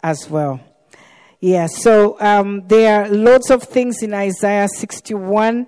[0.00, 0.60] as well.
[1.40, 5.66] Yeah, so um, there are lots of things in Isaiah 61.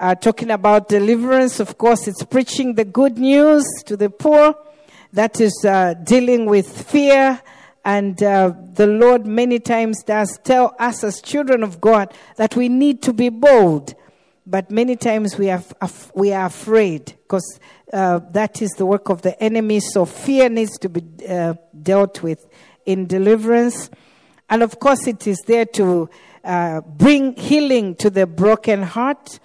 [0.00, 1.60] uh, talking about deliverance.
[1.60, 4.56] Of course, it's preaching the good news to the poor.
[5.12, 7.40] That is uh, dealing with fear.
[7.84, 12.68] And uh, the Lord many times does tell us as children of God that we
[12.68, 13.94] need to be bold.
[14.46, 15.62] But many times we are,
[16.14, 17.60] we are afraid because
[17.92, 19.80] uh, that is the work of the enemy.
[19.80, 22.44] So fear needs to be uh, dealt with
[22.86, 23.90] in deliverance.
[24.48, 26.10] And of course, it is there to
[26.44, 29.38] uh, bring healing to the broken heart.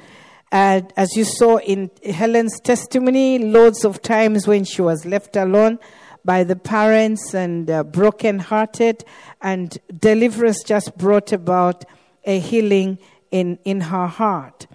[0.52, 5.80] And as you saw in Helen's testimony, loads of times when she was left alone
[6.28, 9.06] by the parents and uh, broken hearted,
[9.42, 11.86] and deliverance just brought about
[12.26, 13.00] a healing
[13.32, 14.68] in, in her heart.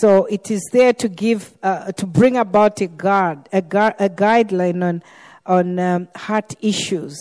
[0.00, 4.08] So it is there to give, uh, to bring about a guard, a, gu- a
[4.08, 5.02] guideline on,
[5.46, 7.16] on um, heart issues,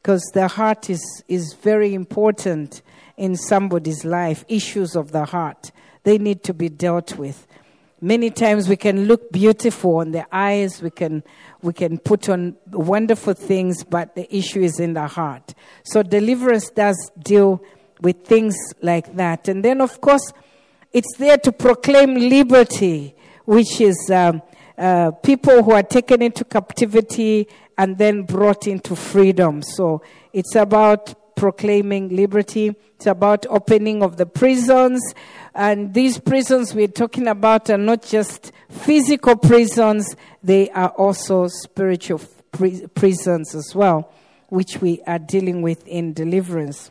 [0.00, 2.80] because the heart is, is very important
[3.18, 5.72] in somebody's life, issues of the heart.
[6.04, 7.46] They need to be dealt with.
[8.00, 11.22] Many times we can look beautiful on the eyes, we can,
[11.64, 15.54] we can put on wonderful things, but the issue is in the heart.
[15.84, 17.64] So deliverance does deal
[18.02, 19.48] with things like that.
[19.48, 20.30] And then, of course,
[20.92, 24.42] it's there to proclaim liberty, which is um,
[24.76, 27.48] uh, people who are taken into captivity
[27.78, 29.62] and then brought into freedom.
[29.62, 30.02] So
[30.34, 32.74] it's about proclaiming liberty.
[32.96, 35.00] It's about opening of the prisons.
[35.54, 42.20] And these prisons we're talking about are not just physical prisons, they are also spiritual
[42.94, 44.12] prisons as well,
[44.48, 46.90] which we are dealing with in deliverance.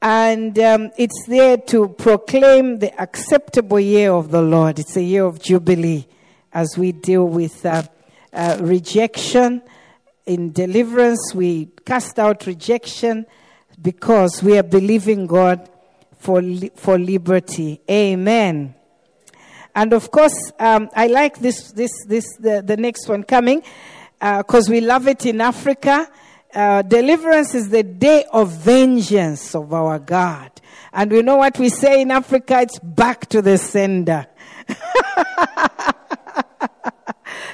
[0.00, 4.78] And um, it's there to proclaim the acceptable year of the Lord.
[4.78, 6.06] It's a year of Jubilee
[6.52, 7.82] as we deal with uh,
[8.32, 9.62] uh, rejection
[10.26, 13.26] in deliverance, we cast out rejection
[13.80, 15.68] because we are believing God
[16.24, 17.80] for, li- for liberty.
[17.90, 18.74] Amen.
[19.74, 23.62] And of course, um, I like this, this, this, the, the next one coming
[24.18, 26.08] because uh, we love it in Africa.
[26.54, 30.50] Uh, deliverance is the day of vengeance of our God.
[30.92, 34.26] And we know what we say in Africa, it's back to the sender.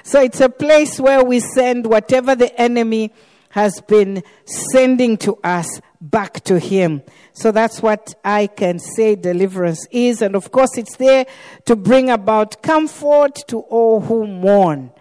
[0.03, 3.13] So it's a place where we send whatever the enemy
[3.51, 7.03] has been sending to us back to him.
[7.33, 10.23] So that's what I can say deliverance is.
[10.23, 11.27] And of course, it's there
[11.67, 14.93] to bring about comfort to all who mourn.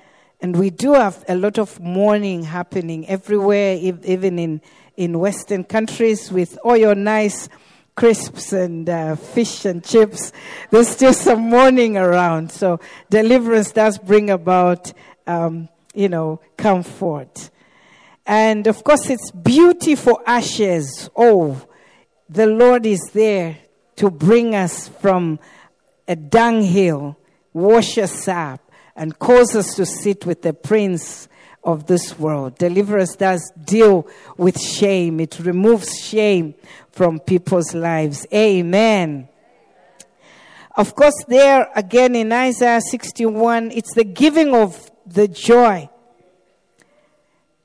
[0.42, 4.62] And we do have a lot of mourning happening everywhere, even in,
[4.96, 7.50] in Western countries with all your nice
[7.96, 10.32] crisps and uh, fish and chips.
[10.72, 12.52] There's still some mourning around.
[12.52, 14.94] So deliverance does bring about,
[15.28, 17.50] um, you know, comfort.
[18.30, 21.10] And of course, it's beauty for ashes.
[21.16, 21.60] Oh,
[22.30, 23.58] the Lord is there
[23.96, 25.40] to bring us from
[26.08, 27.18] a dunghill,
[27.54, 31.28] wash us up, and cause us to sit with the Prince
[31.64, 32.60] of this world.
[32.60, 34.06] Deliverance does deal
[34.38, 35.20] with shame.
[35.20, 36.54] It removes shame
[36.92, 38.28] from people's lives.
[38.32, 39.28] Amen.
[40.78, 45.90] Of course, there again in Isaiah 61, it's the giving of the joy.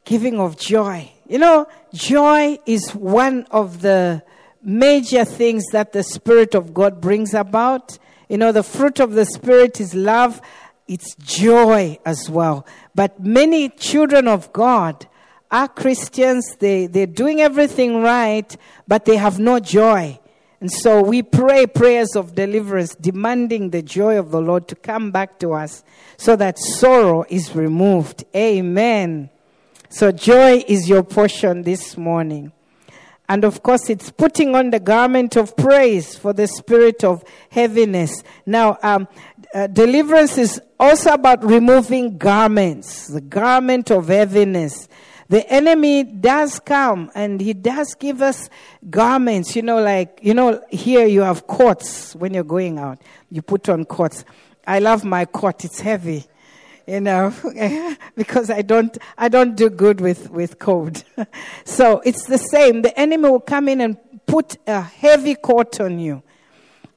[0.05, 1.11] Giving of joy.
[1.27, 4.23] You know, joy is one of the
[4.63, 7.99] major things that the Spirit of God brings about.
[8.29, 10.41] You know, the fruit of the Spirit is love,
[10.87, 12.67] it's joy as well.
[12.95, 15.07] But many children of God
[15.51, 18.57] are Christians, they, they're doing everything right,
[18.89, 20.19] but they have no joy.
[20.61, 25.11] And so we pray prayers of deliverance, demanding the joy of the Lord to come
[25.11, 25.85] back to us
[26.17, 28.25] so that sorrow is removed.
[28.35, 29.31] Amen.
[29.95, 32.51] So joy is your portion this morning.
[33.29, 38.25] And of course, it's putting on the garment of praise for the spirit of heaviness.
[38.45, 39.07] Now, um,
[39.55, 44.89] uh, deliverance is also about removing garments, the garment of heaviness.
[45.29, 48.51] The enemy does come and he does give us
[48.91, 53.01] garments, you know, like, you know, here you have coats when you're going out.
[53.31, 54.25] You put on coats.
[54.67, 55.65] I love my coat.
[55.65, 56.25] It's heavy,
[56.87, 57.35] you know,
[58.17, 61.05] because I don't, I don't do good with, with cold.
[61.65, 62.83] so it's the same.
[62.83, 63.97] The enemy will come in and
[64.27, 66.23] put a heavy coat on you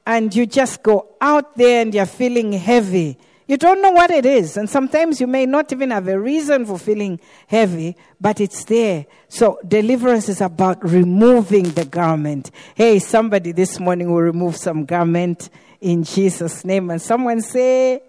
[0.05, 4.25] and you just go out there and you're feeling heavy you don't know what it
[4.25, 4.57] is.
[4.57, 9.05] And sometimes you may not even have a reason for feeling heavy, but it's there.
[9.29, 12.51] So deliverance is about removing the garment.
[12.75, 15.49] Hey, somebody this morning will remove some garment
[15.79, 16.89] in Jesus' name.
[16.89, 18.01] And someone say,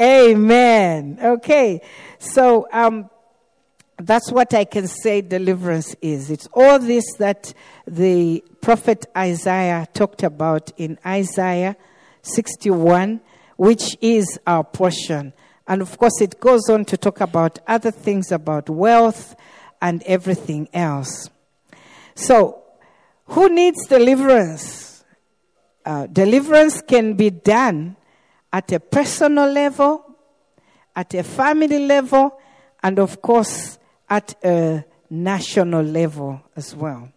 [0.00, 1.18] Amen.
[1.20, 1.80] Okay.
[2.18, 3.10] So, um,
[3.98, 6.30] that's what I can say deliverance is.
[6.30, 7.52] It's all this that
[7.86, 11.76] the prophet Isaiah talked about in Isaiah
[12.22, 13.20] 61,
[13.56, 15.32] which is our portion.
[15.66, 19.36] And of course, it goes on to talk about other things about wealth
[19.80, 21.30] and everything else.
[22.14, 22.62] So,
[23.26, 25.04] who needs deliverance?
[25.84, 27.96] Uh, deliverance can be done
[28.52, 30.04] at a personal level,
[30.94, 32.38] at a family level,
[32.82, 33.78] and of course,
[34.10, 37.10] at a national level as well.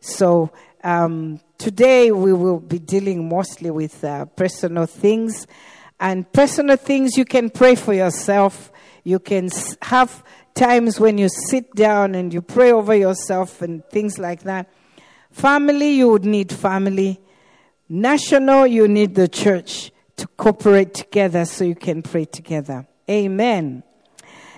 [0.00, 0.50] So,
[0.82, 5.46] um, today we will be dealing mostly with uh, personal things.
[5.98, 8.70] And personal things you can pray for yourself.
[9.04, 9.48] You can
[9.80, 10.22] have
[10.54, 14.68] times when you sit down and you pray over yourself and things like that.
[15.30, 17.20] Family, you would need family.
[17.88, 22.86] National, you need the church to cooperate together so you can pray together.
[23.08, 23.82] Amen.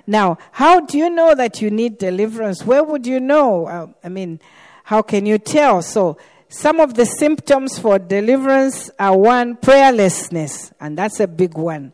[0.07, 2.65] Now, how do you know that you need deliverance?
[2.65, 3.95] Where would you know?
[4.05, 4.41] I mean,
[4.85, 5.83] how can you tell?
[5.83, 6.17] So,
[6.49, 11.93] some of the symptoms for deliverance are one, prayerlessness, and that's a big one.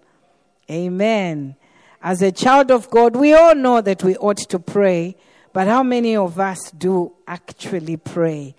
[0.70, 1.56] Amen.
[2.02, 5.16] As a child of God, we all know that we ought to pray,
[5.54, 8.54] but how many of us do actually pray?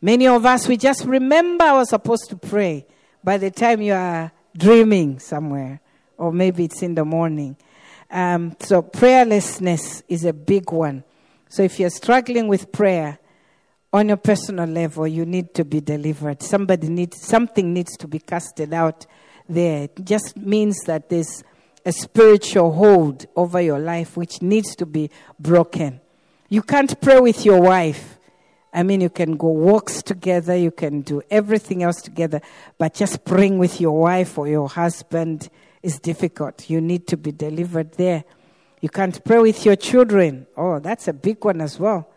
[0.00, 2.86] Many of us, we just remember we're supposed to pray
[3.24, 5.80] by the time you are dreaming somewhere,
[6.16, 7.56] or maybe it's in the morning.
[8.10, 11.04] Um, so, prayerlessness is a big one.
[11.48, 13.18] So, if you're struggling with prayer
[13.92, 16.42] on your personal level, you need to be delivered.
[16.42, 19.06] Somebody needs, something needs to be casted out
[19.48, 19.84] there.
[19.84, 21.42] It just means that there's
[21.84, 26.00] a spiritual hold over your life which needs to be broken.
[26.48, 28.18] You can't pray with your wife.
[28.74, 32.40] I mean, you can go walks together, you can do everything else together,
[32.76, 35.48] but just praying with your wife or your husband
[35.80, 36.68] is difficult.
[36.68, 38.24] You need to be delivered there.
[38.80, 40.48] You can't pray with your children.
[40.56, 42.10] Oh, that's a big one as well,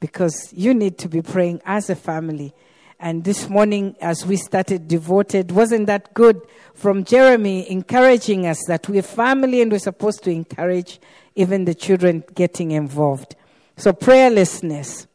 [0.00, 2.52] because you need to be praying as a family.
[3.00, 6.42] And this morning, as we started devoted, wasn't that good
[6.74, 11.00] from Jeremy encouraging us that we're family and we're supposed to encourage
[11.34, 13.34] even the children getting involved?
[13.78, 15.06] So, prayerlessness.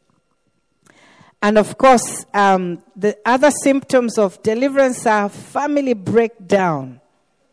[1.40, 7.00] And of course, um, the other symptoms of deliverance are family breakdown.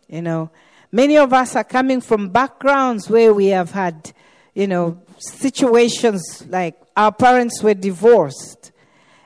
[0.08, 0.50] You know,
[0.92, 4.12] many of us are coming from backgrounds where we have had,
[4.54, 8.72] you know, situations like our parents were divorced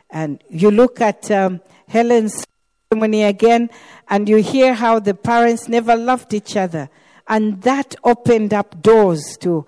[0.10, 2.46] and you look at um, Helen's
[2.90, 3.70] testimony again,
[4.10, 6.90] and you hear how the parents never loved each other.
[7.28, 9.68] And that opened up doors to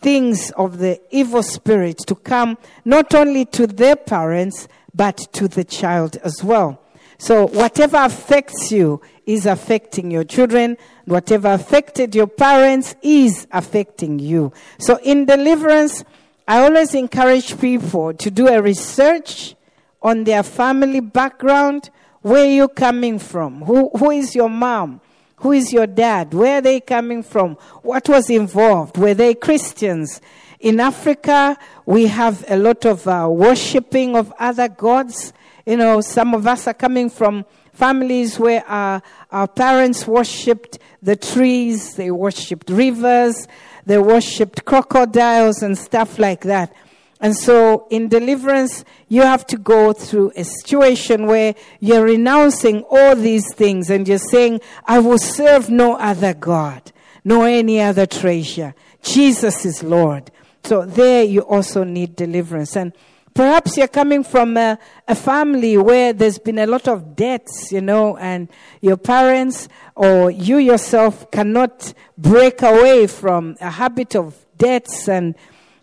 [0.00, 5.64] things of the evil spirit to come not only to their parents, but to the
[5.64, 6.80] child as well.
[7.18, 10.76] So whatever affects you is affecting your children.
[11.04, 14.52] Whatever affected your parents is affecting you.
[14.78, 16.04] So in deliverance,
[16.46, 19.56] I always encourage people to do a research
[20.00, 21.90] on their family background.
[22.22, 23.62] Where are you coming from?
[23.62, 25.00] Who, who is your mom?
[25.40, 26.34] Who is your dad?
[26.34, 27.54] Where are they coming from?
[27.82, 28.96] What was involved?
[28.96, 30.20] Were they Christians?
[30.60, 35.32] In Africa, we have a lot of uh, worshipping of other gods.
[35.64, 41.14] You know, some of us are coming from families where our, our parents worshipped the
[41.14, 43.46] trees, they worshipped rivers,
[43.86, 46.74] they worshipped crocodiles and stuff like that.
[47.20, 53.16] And so in deliverance, you have to go through a situation where you're renouncing all
[53.16, 56.92] these things and you're saying, I will serve no other God,
[57.24, 58.74] no any other treasure.
[59.02, 60.30] Jesus is Lord.
[60.62, 62.76] So there you also need deliverance.
[62.76, 62.92] And
[63.34, 67.80] perhaps you're coming from a, a, family where there's been a lot of debts, you
[67.80, 68.48] know, and
[68.80, 75.34] your parents or you yourself cannot break away from a habit of debts and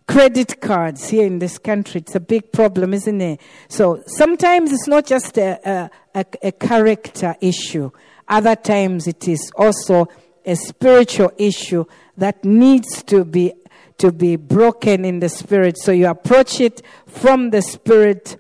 [0.08, 2.02] credit cards here in this country.
[2.02, 3.42] It's a big problem, isn't it?
[3.68, 7.92] So sometimes it's not just a, a, a character issue.
[8.28, 10.08] Other times it is also
[10.46, 11.86] a spiritual issue
[12.18, 13.54] that needs to be
[13.98, 15.78] to be broken in the spirit.
[15.78, 18.38] So you approach it from the spirit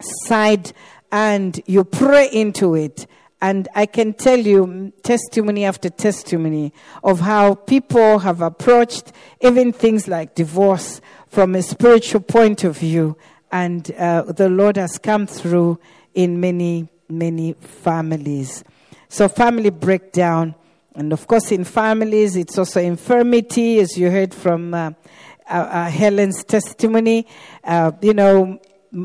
[0.00, 0.72] side
[1.10, 3.06] and you pray into it
[3.42, 6.72] and I can tell you testimony after testimony
[7.02, 13.16] of how people have approached even things like divorce from a spiritual point of view.
[13.50, 15.80] And uh, the Lord has come through
[16.14, 18.62] in many, many families.
[19.08, 20.54] So, family breakdown.
[20.94, 24.92] And of course, in families, it's also infirmity, as you heard from uh,
[25.50, 27.26] uh, uh Helen's testimony.
[27.64, 28.60] Uh, you know,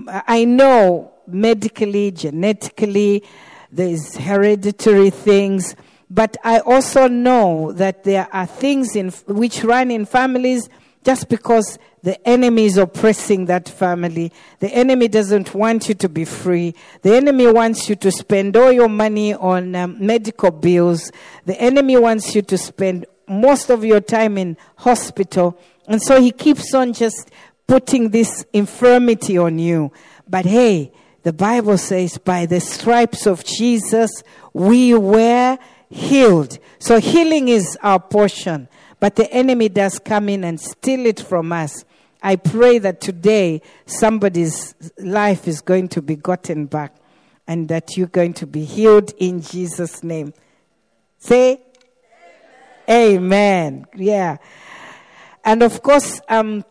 [0.06, 3.24] I know medically, genetically,
[3.72, 5.76] there's hereditary things.
[6.10, 10.70] But I also know that there are things in, which run in families
[11.04, 14.32] just because the enemy is oppressing that family.
[14.60, 16.76] The enemy doesn't want you to be free.
[17.02, 21.12] The enemy wants you to spend all your money on um, medical bills.
[21.46, 25.60] The enemy wants you to spend most of your time in hospital.
[25.88, 27.32] And so he keeps on just
[27.68, 29.92] putting this infirmity on you.
[30.28, 30.92] But hey,
[31.28, 34.24] the Bible says, by the stripes of Jesus,
[34.54, 35.58] we were
[35.90, 36.58] healed.
[36.80, 38.70] So healing is our portion.
[39.02, 41.84] But the enemy does come in and steal it from us.
[42.24, 46.96] I pray that today somebody's life is going to be gotten back
[47.46, 50.34] and that you're going to be healed in Jesus' name.
[51.18, 51.60] Say,
[52.90, 53.86] Amen.
[53.86, 53.86] Amen.
[53.98, 54.38] Yeah.
[55.44, 56.64] And of course, um,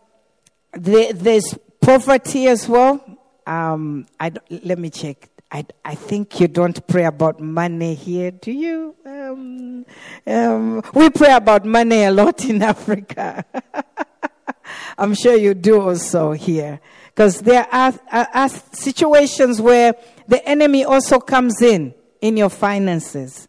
[0.73, 3.16] the, there's poverty as well.
[3.47, 5.29] Um, I let me check.
[5.51, 8.97] I, I think you don't pray about money here, do you?
[9.07, 9.87] Um,
[10.27, 13.45] um, we pray about money a lot in Africa.
[14.99, 16.81] I'm sure you do also here.
[17.07, 19.95] Because there are, are, are situations where
[20.27, 23.49] the enemy also comes in, in your finances.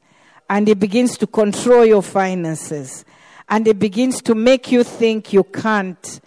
[0.49, 3.05] And he begins to control your finances.
[3.49, 6.21] And he begins to make you think you can't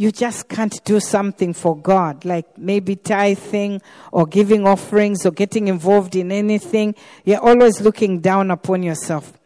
[0.00, 3.82] you just can't do something for God, like maybe tithing
[4.12, 6.94] or giving offerings or getting involved in anything.
[7.26, 9.38] You're always looking down upon yourself.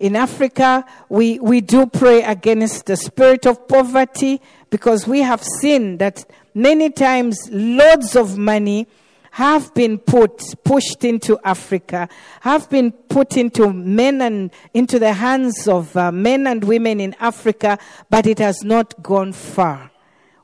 [0.00, 5.98] In Africa, we, we do pray against the spirit of poverty because we have seen
[5.98, 8.88] that many times loads of money
[9.30, 12.08] have been put, pushed into Africa,
[12.40, 17.14] have been put into men and into the hands of uh, men and women in
[17.20, 19.88] Africa, but it has not gone far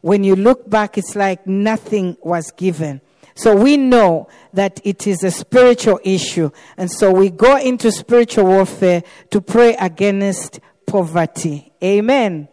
[0.07, 3.00] when you look back, it's like nothing was given.
[3.34, 6.52] So we know that it is a spiritual issue.
[6.76, 11.72] And so we go into spiritual warfare to pray against poverty.
[11.82, 12.46] Amen.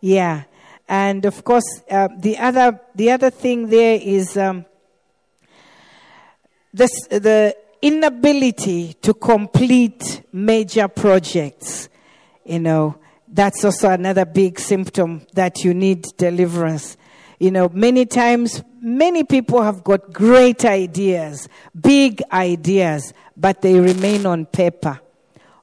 [0.00, 0.44] Yeah.
[0.88, 4.64] And of course, uh, the other, the other thing there is, um,
[6.72, 11.90] this, the inability to complete major projects.
[12.46, 12.98] You know,
[13.30, 16.96] that's also another big symptom that you need deliverance.
[17.38, 21.48] You know, many times, many people have got great ideas,
[21.78, 25.00] big ideas, but they remain on paper.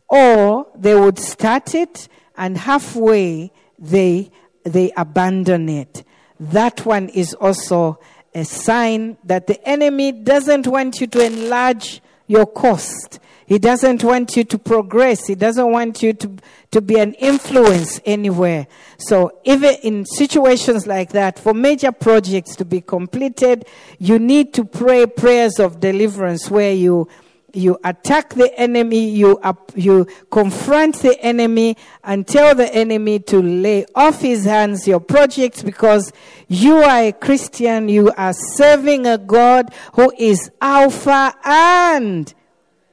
[0.08, 2.08] Or they would start it
[2.38, 4.32] and halfway they,
[4.64, 6.06] they abandon it.
[6.40, 8.00] That one is also
[8.34, 13.20] a sign that the enemy doesn't want you to enlarge your cost.
[13.48, 15.28] He doesn't want you to progress.
[15.28, 16.36] He doesn't want you to,
[16.72, 18.68] to be an influence anywhere.
[18.98, 23.66] So even in situations like that, for major projects to be completed,
[24.00, 27.08] you need to pray prayers of deliverance where you
[27.56, 29.40] you attack the enemy, you,
[29.76, 35.64] you confront the enemy and tell the enemy to lay off his hands your projects
[35.64, 36.12] because
[36.50, 42.34] you are a Christian, you are serving a God who is Alpha and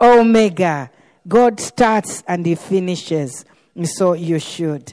[0.03, 0.91] Omega.
[1.27, 3.45] God starts and He finishes.
[3.85, 4.93] So you should.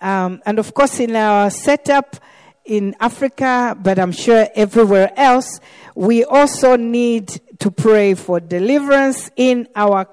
[0.00, 2.16] Um, and of course, in our setup
[2.64, 5.60] in Africa, but I'm sure everywhere else,
[5.94, 10.06] we also need to pray for deliverance in our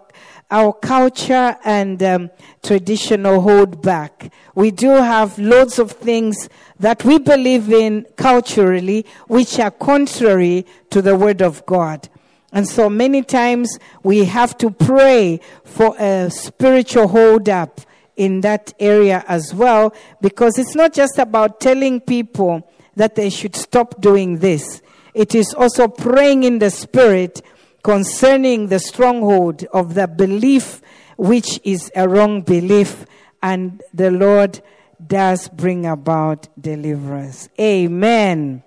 [0.49, 2.31] our culture and um,
[2.63, 4.31] traditional hold back.
[4.55, 6.47] We do have loads of things
[6.79, 12.07] that we believe in culturally, which are contrary to the Word of God.
[12.53, 17.81] And so many times we have to pray for a spiritual hold up
[18.15, 23.55] in that area as well, because it's not just about telling people that they should
[23.55, 24.81] stop doing this.
[25.13, 27.41] It is also praying in the spirit
[27.83, 30.81] concerning the stronghold of the belief,
[31.17, 33.05] which is a wrong belief,
[33.43, 34.61] and the Lord
[35.05, 37.49] does bring about deliverance.
[37.59, 38.63] Amen.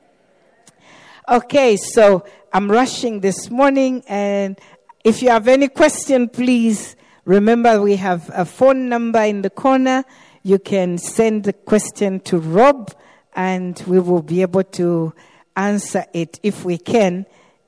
[1.30, 4.58] Okay, so I'm rushing this morning, and
[5.04, 10.02] if you have any question, please remember we have a phone number in the corner.
[10.42, 12.92] You can send the question to Rob,
[13.36, 15.14] and we will be able to
[15.54, 17.26] answer it if we can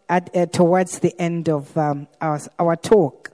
[0.09, 3.31] at, uh, towards the end of um, our, our talk.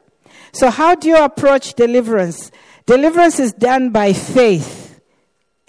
[0.53, 2.51] So, how do you approach deliverance?
[2.85, 5.01] Deliverance is done by faith.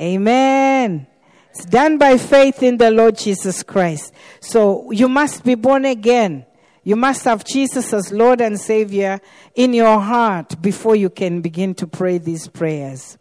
[0.01, 1.07] Amen.
[1.65, 4.13] Done by faith in the Lord Jesus Christ.
[4.39, 6.45] So you must be born again.
[6.83, 9.19] You must have Jesus as Lord and Savior
[9.55, 13.17] in your heart before you can begin to pray these prayers.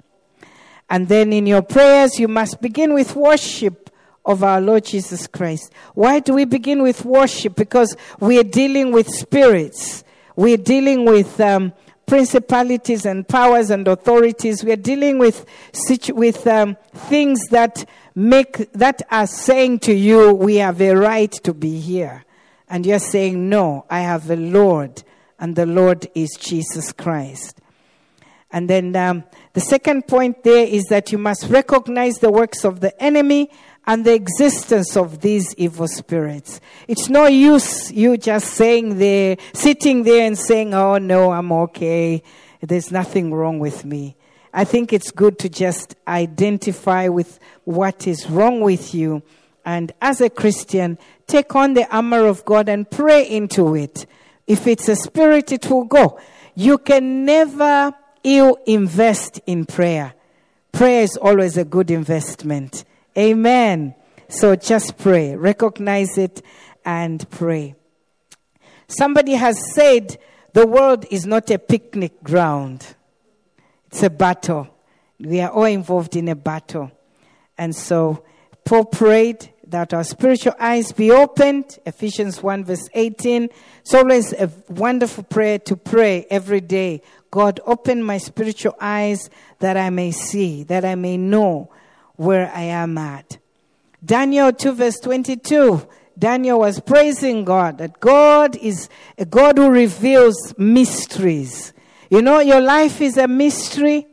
[0.89, 3.91] And then in your prayers, you must begin with worship
[4.25, 5.73] of our Lord Jesus Christ.
[5.95, 7.57] Why do we begin with worship?
[7.57, 10.05] Because we are dealing with spirits.
[10.37, 11.73] We're dealing with um,
[12.09, 14.65] principalities and powers and authorities.
[14.65, 15.47] We are dealing with
[16.09, 21.55] with um, things that make that are saying to you, "We have a right to
[21.55, 22.25] be here,"
[22.69, 25.05] and you're saying, "No, I have a Lord,
[25.39, 27.61] and the Lord is Jesus Christ."
[28.51, 32.81] And then um, the second point there is that you must recognize the works of
[32.81, 33.51] the enemy
[33.89, 36.61] and the existence of these evil spirits.
[36.87, 42.23] It's no use you just saying there, sitting there and saying, Oh no, I'm okay.
[42.61, 44.15] There's nothing wrong with me.
[44.53, 49.23] I think it's good to just identify with what is wrong with you.
[49.65, 54.05] And as a Christian, take on the armor of God and pray into it.
[54.47, 56.21] If it's a spirit, it will go.
[56.55, 60.13] You can never ill invest in prayer.
[60.73, 62.85] Prayer is always a good investment.
[63.17, 63.95] Amen.
[64.29, 66.43] So just pray, recognize it,
[66.85, 67.75] and pray.
[68.89, 70.19] Somebody has said
[70.53, 72.95] the world is not a picnic ground,
[73.87, 74.69] it's a battle.
[75.21, 76.93] We are all involved in a battle.
[77.57, 78.25] And so
[78.65, 81.79] Paul prayed that our spiritual eyes be opened.
[81.85, 83.49] Ephesians 1 verse 18.
[83.81, 87.03] It's always a wonderful prayer to pray every day.
[87.31, 89.29] God, open my spiritual eyes
[89.59, 91.71] that I may see, that I may know
[92.19, 93.39] where I am at.
[94.05, 95.87] Daniel 2 verse 22.
[96.19, 101.73] Daniel was praising God, that God is a God who reveals mysteries.
[102.11, 104.07] You know, your life is a mystery.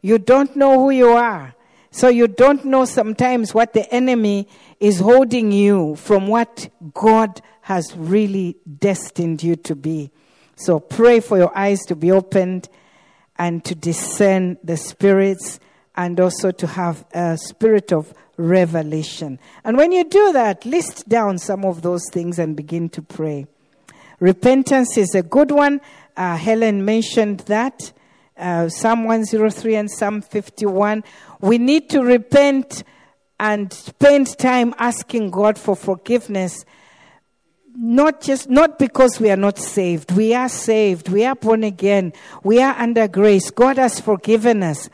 [0.00, 1.54] You don't know who you are.
[1.90, 4.46] So you don't know sometimes what the enemy
[4.78, 10.12] is holding you from what God has really destined you to be.
[10.54, 12.68] So pray for your eyes to be opened
[13.36, 15.58] and to discern the spirits
[15.98, 19.36] and also to have a spirit of revelation.
[19.64, 23.46] And when you do that, list down some of those things and begin to pray.
[24.20, 25.80] Repentance is a good one.
[26.16, 27.92] Uh, Helen mentioned that.
[28.36, 31.02] Uh, Psalm 103 and Psalm 51.
[31.40, 32.84] We need to repent
[33.40, 36.64] and spend time asking God for forgiveness.
[37.74, 40.12] Not just, not because we are not saved.
[40.12, 41.08] We are saved.
[41.08, 42.12] We are born again.
[42.44, 43.50] We are under grace.
[43.50, 44.88] God has forgiven us.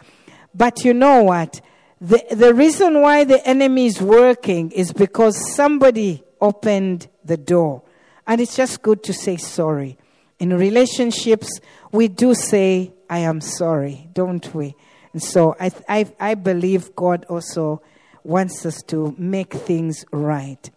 [0.55, 1.61] But you know what?
[2.01, 7.83] The, the reason why the enemy is working is because somebody opened the door.
[8.27, 9.99] And it's just good to say sorry.
[10.39, 11.61] In relationships,
[11.93, 14.75] we do say, I am sorry, don't we?
[15.13, 17.83] And so I, I, I believe God also
[18.23, 20.71] wants us to make things right.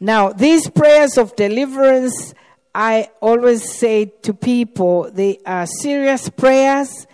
[0.00, 2.34] Now, these prayers of deliverance,
[2.74, 7.06] I always say to people, they are serious prayers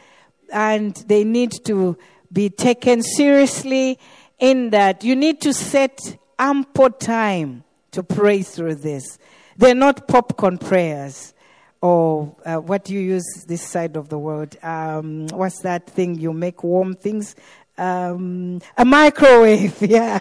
[0.52, 1.96] and they need to
[2.32, 3.98] be taken seriously
[4.38, 9.18] in that you need to set ample time to pray through this.
[9.56, 11.34] They're not popcorn prayers
[11.80, 14.56] or uh, what you use this side of the world?
[14.62, 17.36] Um, what's that thing you make warm things?
[17.76, 20.18] Um, a microwave, yeah.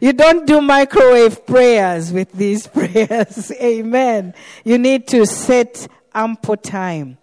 [0.00, 3.52] you don't do microwave prayers with these prayers.
[3.52, 4.34] Amen.
[4.64, 7.18] You need to set ample time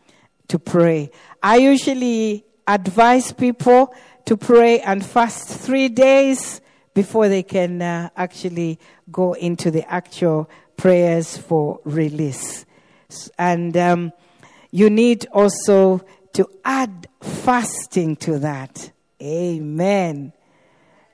[0.48, 1.12] to pray.
[1.42, 3.94] I usually advise people
[4.26, 6.62] to pray and fast three days
[6.94, 8.80] before they can uh, actually
[9.12, 12.66] go into the actual prayers for release.
[13.38, 14.14] And um,
[14.72, 18.92] you need also to add fasting to that.
[19.22, 20.34] Amen.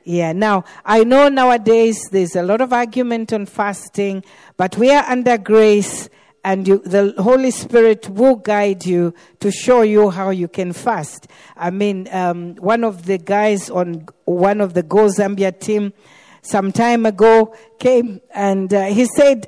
[0.03, 4.23] Yeah, now I know nowadays there's a lot of argument on fasting,
[4.57, 6.09] but we are under grace
[6.43, 11.27] and you, the Holy Spirit will guide you to show you how you can fast.
[11.55, 15.93] I mean, um, one of the guys on one of the Go Zambia team
[16.41, 19.47] some time ago came and uh, he said,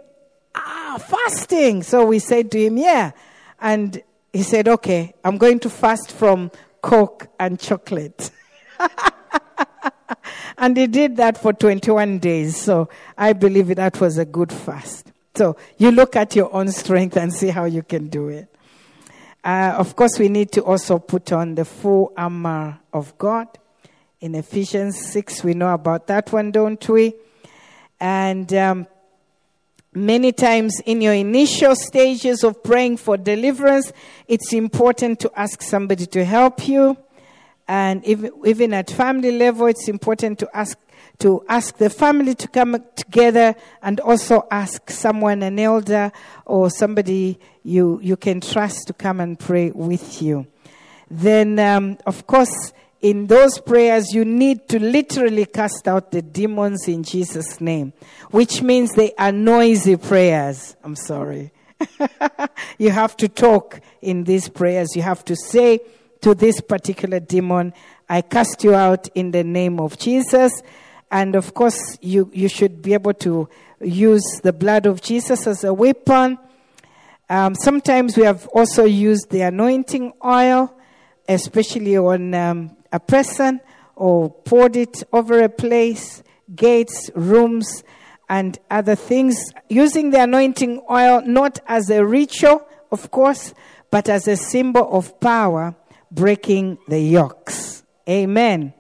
[0.54, 1.82] ah, fasting.
[1.84, 3.12] So we said to him, yeah.
[3.60, 8.30] And he said, okay, I'm going to fast from Coke and chocolate.
[10.58, 12.58] and he did that for 21 days.
[12.58, 15.13] So I believe that was a good fast.
[15.36, 18.48] So you look at your own strength and see how you can do it.
[19.44, 23.48] Uh, of course, we need to also put on the full armor of God.
[24.22, 27.14] In Ephesians 6, we know about that one, don't we?
[28.00, 28.88] And um,
[29.92, 33.92] many times in your initial stages of praying for deliverance,
[34.28, 36.96] it's important to ask somebody to help you.
[37.68, 40.78] And even, even at family level, it's important to ask
[41.24, 46.12] to ask the family to come together and also ask someone, an elder
[46.46, 50.46] or somebody you, you can trust to come and pray with you.
[51.10, 56.90] Then, um, of course, in those prayers, you need to literally cast out the demons
[56.90, 57.94] in Jesus' name,
[58.32, 60.76] which means they are noisy prayers.
[60.84, 61.54] I'm sorry.
[62.78, 64.94] you have to talk in these prayers.
[64.94, 65.80] You have to say
[66.20, 67.74] to this particular demon,
[68.10, 70.62] I cast you out in the name of Jesus.
[71.14, 73.48] And of course, you, you should be able to
[73.80, 76.40] use the blood of Jesus as a weapon.
[77.30, 80.76] Um, sometimes we have also used the anointing oil,
[81.30, 83.62] especially on um, a person,
[83.96, 86.24] or poured it over a place,
[86.56, 87.84] gates, rooms,
[88.28, 93.54] and other things, using the anointing oil not as a ritual, of course,
[93.92, 95.76] but as a symbol of power,
[96.10, 97.84] breaking the yokes.
[98.10, 98.74] Amen.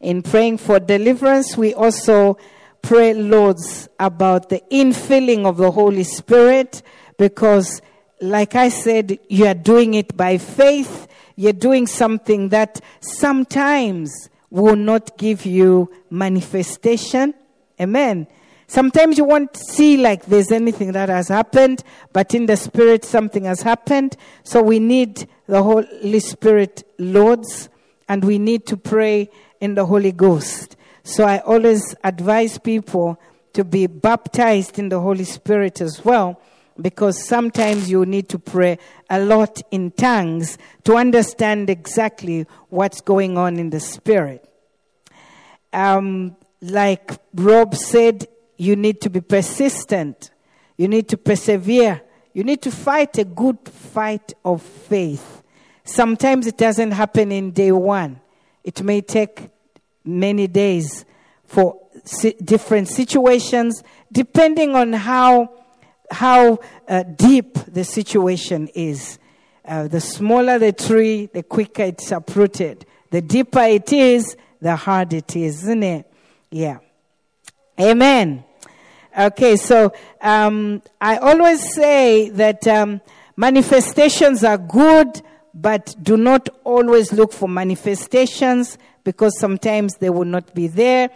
[0.00, 2.38] In praying for deliverance, we also
[2.82, 6.82] pray, Lords, about the infilling of the Holy Spirit
[7.18, 7.82] because,
[8.20, 11.06] like I said, you are doing it by faith.
[11.36, 17.34] You're doing something that sometimes will not give you manifestation.
[17.78, 18.26] Amen.
[18.66, 21.82] Sometimes you won't see like there's anything that has happened,
[22.12, 24.16] but in the spirit something has happened.
[24.44, 27.68] So we need the Holy Spirit Lords
[28.08, 29.28] and we need to pray
[29.60, 30.76] in the Holy Ghost.
[31.02, 33.20] So I always advise people
[33.52, 36.40] to be baptized in the Holy Spirit as well,
[36.80, 38.78] because sometimes you need to pray
[39.10, 44.48] a lot in tongues to understand exactly what's going on in the Spirit.
[45.72, 50.30] Um, like Rob said, you need to be persistent.
[50.76, 52.02] You need to persevere.
[52.32, 55.42] You need to fight a good fight of faith.
[55.84, 58.20] Sometimes it doesn't happen in day one.
[58.64, 59.48] It may take
[60.04, 61.04] many days
[61.44, 61.80] for
[62.44, 63.82] different situations,
[64.12, 65.50] depending on how,
[66.10, 66.58] how
[66.88, 69.18] uh, deep the situation is.
[69.64, 72.86] Uh, the smaller the tree, the quicker it's uprooted.
[73.10, 76.12] The deeper it is, the harder it is, isn't it?
[76.50, 76.78] Yeah.
[77.78, 78.44] Amen.
[79.18, 83.00] Okay, so um, I always say that um,
[83.36, 85.22] manifestations are good,
[85.54, 91.10] but do not always look for manifestations because sometimes they will not be there.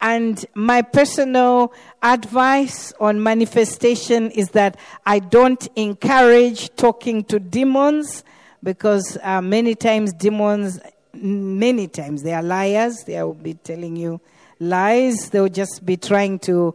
[0.00, 1.72] And my personal
[2.02, 4.76] advice on manifestation is that
[5.06, 8.24] I don't encourage talking to demons
[8.62, 10.80] because uh, many times demons,
[11.14, 13.04] many times they are liars.
[13.06, 14.20] They will be telling you
[14.60, 15.30] lies.
[15.30, 16.74] They'll just be trying to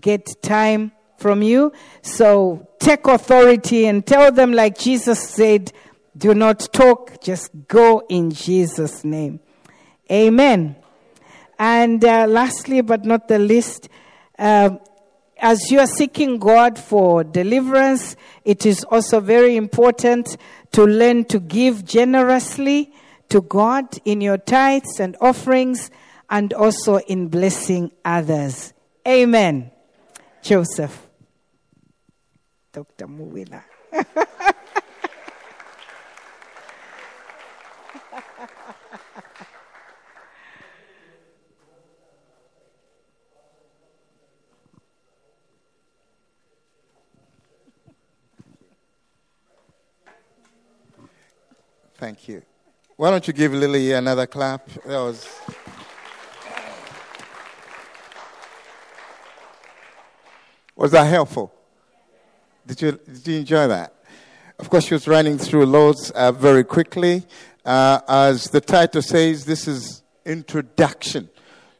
[0.00, 1.72] get time from you.
[2.02, 5.72] So take authority and tell them, like Jesus said,
[6.20, 9.40] do not talk, just go in Jesus' name.
[10.12, 10.76] Amen.
[11.58, 13.88] And uh, lastly, but not the least,
[14.38, 14.76] uh,
[15.38, 20.36] as you are seeking God for deliverance, it is also very important
[20.72, 22.92] to learn to give generously
[23.30, 25.90] to God in your tithes and offerings
[26.28, 28.74] and also in blessing others.
[29.08, 29.70] Amen.
[30.42, 31.08] Joseph.
[32.72, 33.06] Dr.
[33.06, 33.62] Muwila.
[52.00, 52.40] Thank you.
[52.96, 54.66] Why don't you give Lily another clap?
[54.86, 55.28] That was.
[60.74, 61.52] Was that helpful?
[62.66, 63.92] Did you, did you enjoy that?
[64.58, 67.26] Of course, she was running through loads uh, very quickly.
[67.66, 71.28] Uh, as the title says, this is introduction.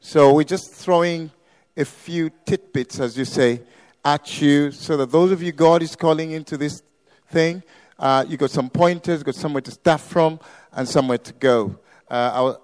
[0.00, 1.30] So we're just throwing
[1.78, 3.62] a few tidbits, as you say,
[4.04, 6.82] at you, so that those of you God is calling into this
[7.30, 7.62] thing,
[8.00, 10.40] uh, you got some pointers, got somewhere to start from,
[10.72, 11.78] and somewhere to go.
[12.10, 12.54] Uh,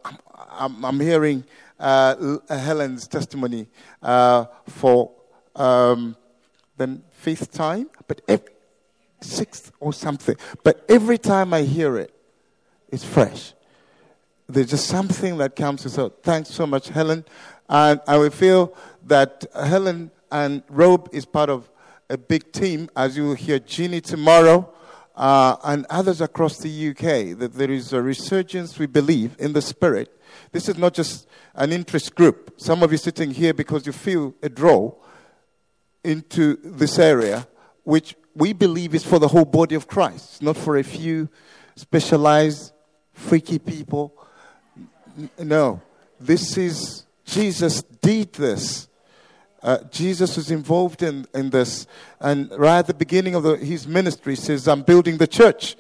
[0.51, 1.45] I'm, I'm, hearing
[1.79, 3.69] uh, Helen's testimony
[4.03, 5.13] uh, for
[5.55, 6.17] um,
[6.79, 8.49] the fifth time, but every,
[9.21, 10.37] sixth or something.
[10.65, 12.13] But every time I hear it,
[12.89, 13.53] it's fresh.
[14.49, 15.83] There's just something that comes.
[15.83, 17.25] to So thanks so much, Helen.
[17.69, 18.75] And I will feel
[19.05, 21.69] that Helen and Rob is part of
[22.09, 24.73] a big team, as you will hear Jeannie tomorrow
[25.17, 29.63] uh, and others across the UK, that there is a resurgence, we believe, in the
[29.63, 30.13] spirit.
[30.53, 32.55] This is not just an interest group.
[32.59, 34.95] Some of you sitting here because you feel a draw
[36.05, 37.49] into this area,
[37.85, 41.29] which we believe is for the whole body of Christ, not for a few
[41.75, 42.73] specialized,
[43.13, 44.15] freaky people.
[45.39, 45.81] No,
[46.21, 48.89] this is, Jesus did this
[49.63, 51.87] uh, Jesus was involved in, in this.
[52.21, 55.77] And right at the beginning of the, his ministry, he says, I'm building the church,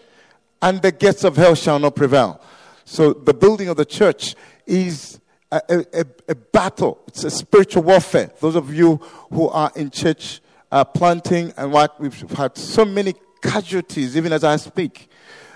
[0.63, 2.41] and the gates of hell shall not prevail.
[2.85, 4.35] So the building of the church
[4.67, 5.21] is
[5.51, 6.99] a, a, a battle.
[7.09, 8.31] It's a spiritual warfare.
[8.41, 8.97] Those of you
[9.31, 14.45] who are in church uh, planting and what we've had so many casualties, even as
[14.45, 15.09] I speak.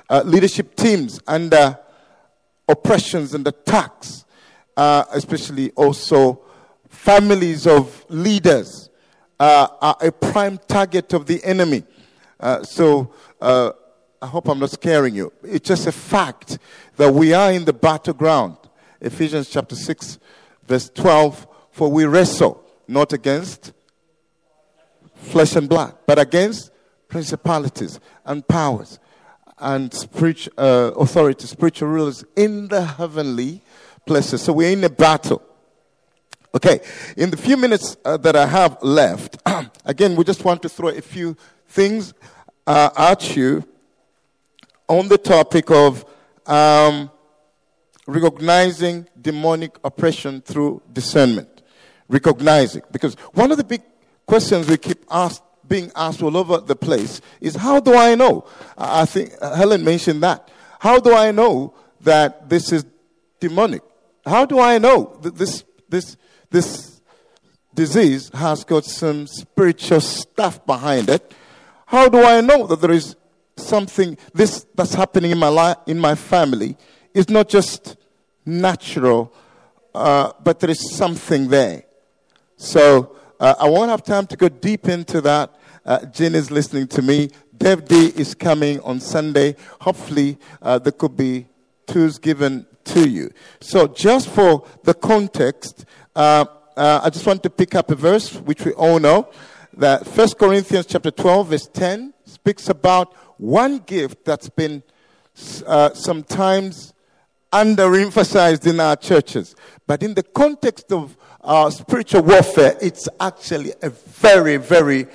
[0.09, 1.79] Uh, leadership teams under
[2.69, 4.25] oppressions and attacks,
[4.77, 6.41] uh, especially also
[7.01, 8.91] families of leaders
[9.39, 11.83] uh, are a prime target of the enemy.
[12.39, 13.73] Uh, so uh,
[14.21, 15.33] I hope I'm not scaring you.
[15.43, 16.59] It's just a fact
[16.97, 18.59] that we are in the battleground.
[19.01, 20.19] Ephesians chapter 6,
[20.67, 23.73] verse 12 For we wrestle not against
[25.15, 26.71] flesh and blood, but against
[27.09, 28.99] principalities and powers
[29.59, 33.63] and spiritual uh, authorities, spiritual rulers in the heavenly
[34.05, 34.43] places.
[34.43, 35.43] So we're in a battle.
[36.53, 36.81] Okay,
[37.17, 39.39] in the few minutes uh, that I have left,
[39.85, 41.37] again, we just want to throw a few
[41.69, 42.13] things
[42.67, 43.65] uh, at you
[44.89, 46.05] on the topic of
[46.47, 47.09] um,
[48.09, 51.63] recognizing demonic oppression through discernment.
[52.09, 52.83] Recognizing.
[52.91, 53.83] Because one of the big
[54.27, 58.45] questions we keep asked, being asked all over the place is how do I know?
[58.77, 60.49] I think Helen mentioned that.
[60.81, 62.85] How do I know that this is
[63.39, 63.83] demonic?
[64.27, 66.17] How do I know that this, this,
[66.51, 67.01] this
[67.75, 71.35] disease has got some spiritual stuff behind it?
[71.87, 73.17] How do I know that there is
[73.57, 76.77] something this that's happening in my life in my family
[77.13, 77.97] is not just
[78.47, 79.33] natural
[79.95, 81.85] uh, but there is something there.
[82.57, 85.55] So uh, i won't have time to go deep into that.
[85.85, 87.31] Uh, Jin is listening to me.
[87.57, 89.57] Dev d is coming on sunday.
[89.81, 91.47] Hopefully uh, there could be
[91.87, 93.31] tools given to you.
[93.61, 95.85] So just for the context
[96.17, 96.45] uh,
[96.77, 99.29] uh, i just want to pick up a verse which we all know
[99.77, 104.83] that First corinthians chapter 12 verse 10 speaks about one gift that's been
[105.67, 106.93] uh, sometimes
[107.53, 109.55] underemphasized in our churches.
[109.87, 115.07] But in the context of uh, spiritual warfare, it's actually a very, very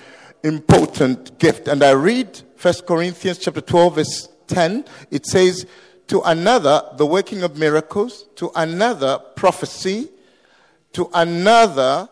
[0.44, 1.68] important gift.
[1.68, 4.86] And I read 1 Corinthians chapter 12, verse 10.
[5.12, 5.66] It says,
[6.08, 10.10] To another, the working of miracles, to another, prophecy,
[10.96, 12.08] to another,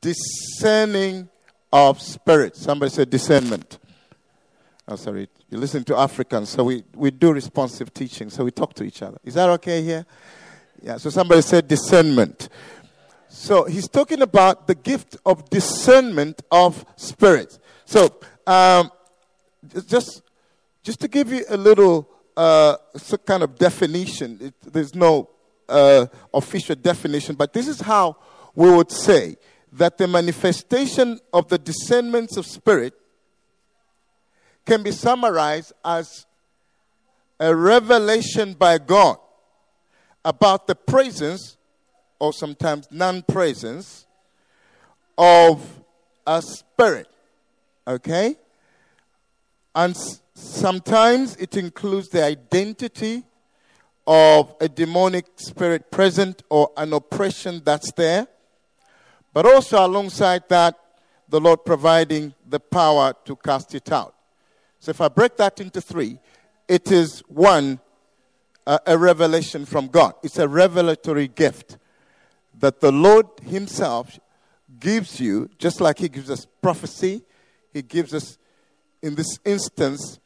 [0.00, 1.28] discerning
[1.72, 2.62] of spirits.
[2.62, 3.80] Somebody said discernment.
[4.86, 5.28] I'm oh, sorry.
[5.50, 9.02] you listen to Africans, so we, we do responsive teaching, so we talk to each
[9.02, 9.18] other.
[9.24, 10.06] Is that okay here?
[10.80, 12.48] Yeah, so somebody said discernment.
[13.28, 17.58] So he's talking about the gift of discernment of spirits.
[17.86, 18.14] So,
[18.46, 18.92] um,
[19.88, 20.22] just,
[20.84, 22.76] just to give you a little uh,
[23.26, 25.28] kind of definition, it, there's no
[25.70, 28.16] uh, official definition, but this is how
[28.54, 29.36] we would say
[29.72, 32.94] that the manifestation of the discernments of spirit
[34.66, 36.26] can be summarized as
[37.38, 39.18] a revelation by God
[40.24, 41.56] about the presence,
[42.18, 44.06] or sometimes non presence,
[45.16, 45.82] of
[46.26, 47.08] a spirit.
[47.86, 48.36] Okay?
[49.74, 49.96] And
[50.34, 53.24] sometimes it includes the identity
[54.06, 58.26] of a demonic spirit present or an oppression that's there.
[59.32, 60.76] But also, alongside that,
[61.28, 64.14] the Lord providing the power to cast it out.
[64.80, 66.18] So if I break that into three,
[66.66, 67.80] it is one,
[68.66, 70.14] uh, a revelation from God.
[70.22, 71.78] It's a revelatory gift
[72.58, 74.18] that the Lord Himself
[74.78, 77.22] gives you, just like He gives us prophecy,
[77.72, 78.38] He gives us,
[79.02, 80.18] in this instance,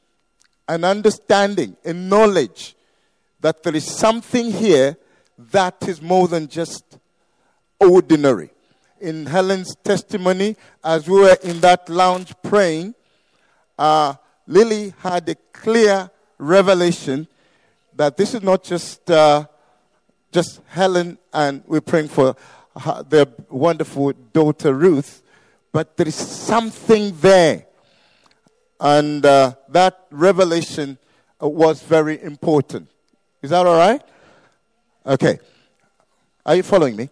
[0.69, 2.77] an understanding, a knowledge
[3.45, 4.97] that there is something here
[5.37, 6.97] that is more than just
[7.79, 8.49] ordinary.
[9.03, 12.95] In Helen's testimony, as we were in that lounge praying,
[13.79, 14.15] uh,
[14.47, 17.29] Lily had a clear revelation
[17.95, 19.45] that this is not just uh,
[20.33, 22.35] just Helen and we're praying for
[22.81, 25.23] her, their wonderful daughter Ruth,
[25.71, 27.67] but there is something there,
[28.81, 30.97] and uh, that revelation
[31.39, 32.89] was very important.
[33.45, 34.01] Is that all right?
[35.05, 35.39] Okay.
[36.47, 37.11] Are you following me?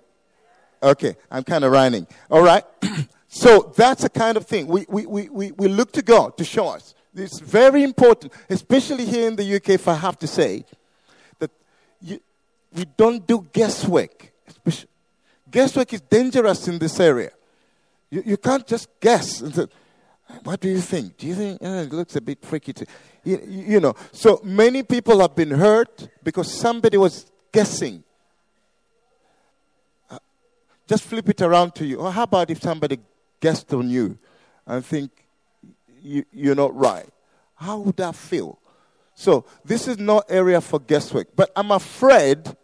[0.83, 2.07] Okay, I'm kind of running.
[2.31, 2.65] All right.
[3.29, 4.67] so that's the kind of thing.
[4.67, 6.95] We, we, we, we, we look to God to show us.
[7.15, 10.65] It's very important, especially here in the UK, if I have to say,
[11.39, 11.51] that
[12.01, 12.19] you,
[12.73, 14.33] we don't do guesswork.
[15.51, 17.33] Guesswork is dangerous in this area.
[18.09, 19.43] You, you can't just guess.
[20.45, 21.17] What do you think?
[21.19, 22.73] Do you think oh, it looks a bit freaky?
[22.73, 22.87] To,
[23.25, 28.03] you, you know, so many people have been hurt because somebody was guessing.
[30.11, 30.19] Uh,
[30.89, 31.99] just flip it around to you.
[31.99, 32.99] Or how about if somebody
[33.41, 34.19] guessed on you
[34.67, 35.11] and think
[36.03, 37.09] you, you're not right.
[37.55, 38.59] How would that feel?
[39.15, 41.29] So this is no area for guesswork.
[41.37, 42.57] But I'm afraid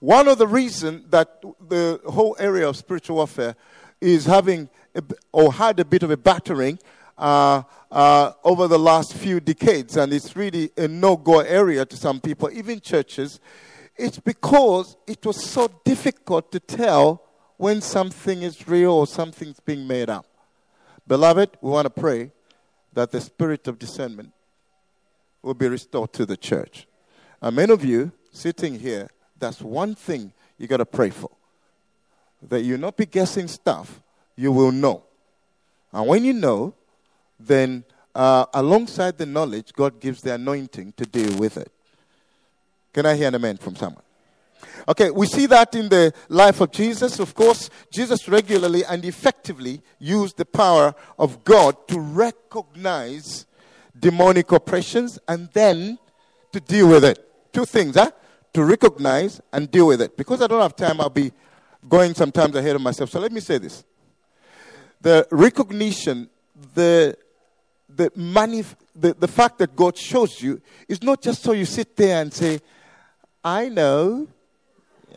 [0.00, 3.56] one of the reasons that the whole area of spiritual warfare
[4.00, 5.02] is having a,
[5.32, 6.78] or had a bit of a battering
[7.18, 12.20] uh, uh, over the last few decades, and it's really a no-go area to some
[12.20, 13.40] people, even churches.
[13.96, 17.22] It's because it was so difficult to tell
[17.56, 20.26] when something is real or something's being made up.
[21.06, 22.32] Beloved, we want to pray
[22.92, 24.32] that the spirit of discernment
[25.42, 26.86] will be restored to the church.
[27.40, 29.08] And many of you sitting here,
[29.38, 31.30] that's one thing you got to pray for.
[32.42, 34.02] That you not be guessing stuff,
[34.34, 35.04] you will know.
[35.92, 36.74] And when you know,
[37.38, 37.84] then
[38.14, 41.70] uh, alongside the knowledge, God gives the anointing to deal with it.
[42.92, 44.02] Can I hear an amen from someone?
[44.88, 47.18] Okay, we see that in the life of Jesus.
[47.18, 53.46] Of course, Jesus regularly and effectively used the power of God to recognize
[53.98, 55.98] demonic oppressions and then
[56.52, 57.22] to deal with it.
[57.52, 58.10] Two things, huh?
[58.54, 60.16] To recognize and deal with it.
[60.16, 61.32] Because I don't have time, I'll be
[61.88, 63.10] going sometimes ahead of myself.
[63.10, 63.84] So let me say this.
[65.00, 66.30] The recognition,
[66.74, 67.16] the
[67.96, 71.96] the, manif- the, the fact that God shows you is not just so you sit
[71.96, 72.60] there and say,
[73.42, 74.28] I know,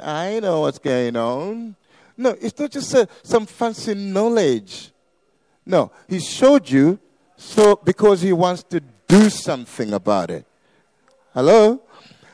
[0.02, 1.76] I know what's going on.
[2.18, 4.92] No, it's not just a, some fancy knowledge.
[5.66, 7.00] No, He showed you
[7.38, 10.46] so because He wants to do something about it.
[11.34, 11.82] Hello?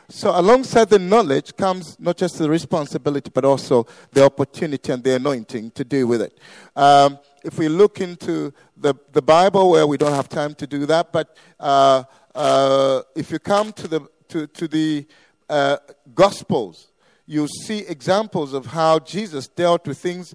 [0.08, 5.16] So, alongside the knowledge comes not just the responsibility, but also the opportunity and the
[5.16, 6.38] anointing to deal with it.
[6.76, 10.88] Um, if we look into the, the Bible, where we don't have time to do
[10.88, 15.06] that, but uh, uh, if you come to the, to, to the
[15.48, 15.78] uh,
[16.16, 16.92] Gospels,
[17.28, 20.34] you see examples of how Jesus dealt with things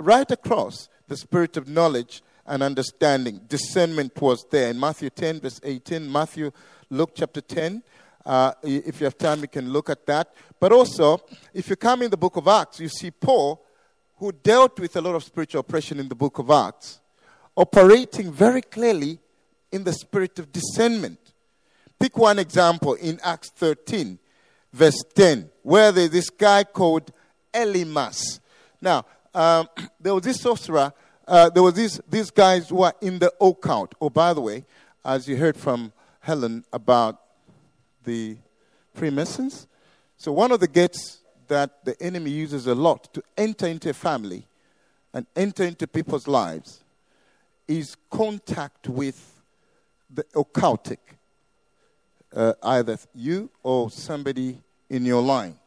[0.00, 3.42] right across the spirit of knowledge and understanding.
[3.46, 4.70] Discernment was there.
[4.70, 6.50] In Matthew 10, verse 18, Matthew,
[6.88, 7.82] Luke chapter 10.
[8.24, 10.34] Uh, if you have time, you can look at that.
[10.58, 11.20] But also,
[11.52, 13.62] if you come in the book of Acts, you see Paul,
[14.22, 17.00] who dealt with a lot of spiritual oppression in the book of Acts,
[17.56, 19.18] operating very clearly
[19.72, 21.18] in the spirit of discernment.
[21.98, 24.20] Pick one example in Acts 13
[24.72, 27.10] verse 10, where there's this guy called
[27.52, 28.38] Elymas.
[28.80, 29.68] Now, um,
[30.00, 30.92] there was this sorcerer,
[31.26, 33.92] uh, there was these, these guys who were in the occult.
[34.00, 34.64] Oh, by the way,
[35.04, 37.20] as you heard from Helen about
[38.04, 38.36] the
[38.94, 39.66] Freemasons,
[40.16, 43.94] so one of the gates that the enemy uses a lot to enter into a
[43.94, 44.46] family
[45.14, 46.84] and enter into people's lives
[47.68, 49.42] is contact with
[50.10, 50.98] the occultic
[52.34, 55.58] uh, either you or somebody in your line.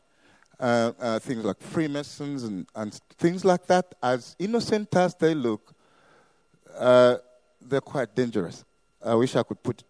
[0.59, 5.73] Uh, uh, things like Freemasons and, and, things like that, as innocent as they look,
[6.77, 7.17] uh,
[7.59, 8.63] they're quite dangerous.
[9.03, 9.87] I wish I could put it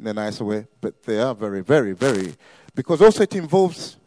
[0.00, 2.34] in a nicer way, but they are very, very, very.
[2.74, 3.98] Because also it involves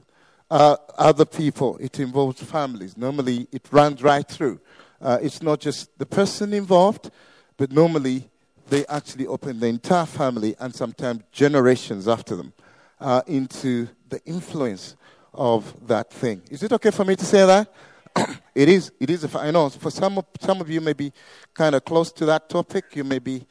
[0.50, 2.98] uh, other people, it involves families.
[2.98, 4.60] Normally it runs right through.
[5.02, 7.12] Uh, it's not just the person involved,
[7.58, 8.30] but normally
[8.70, 12.54] they actually open the entire family and sometimes generations after them
[13.00, 14.96] uh, into the influence
[15.34, 16.42] of that thing.
[16.50, 17.72] Is it okay for me to say that?
[18.56, 18.92] it is.
[19.00, 19.36] It is.
[19.36, 21.12] I know for some of, some of you may be
[21.54, 22.96] kind of close to that topic.
[22.96, 23.46] You may be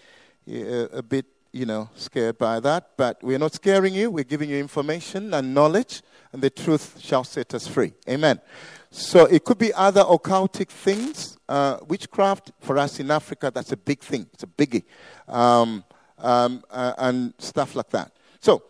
[0.50, 2.90] uh, a bit, you know, scared by that.
[2.96, 4.10] But we're not scaring you.
[4.10, 6.02] We're giving you information and knowledge,
[6.32, 7.92] and the truth shall set us free.
[8.08, 8.40] Amen.
[8.90, 11.38] So it could be other occultic things.
[11.48, 14.26] Uh, witchcraft, for us in Africa, that's a big thing.
[14.32, 14.84] It's a biggie.
[15.26, 15.84] Um,
[16.18, 18.12] um, uh, and stuff like that.
[18.40, 18.62] So,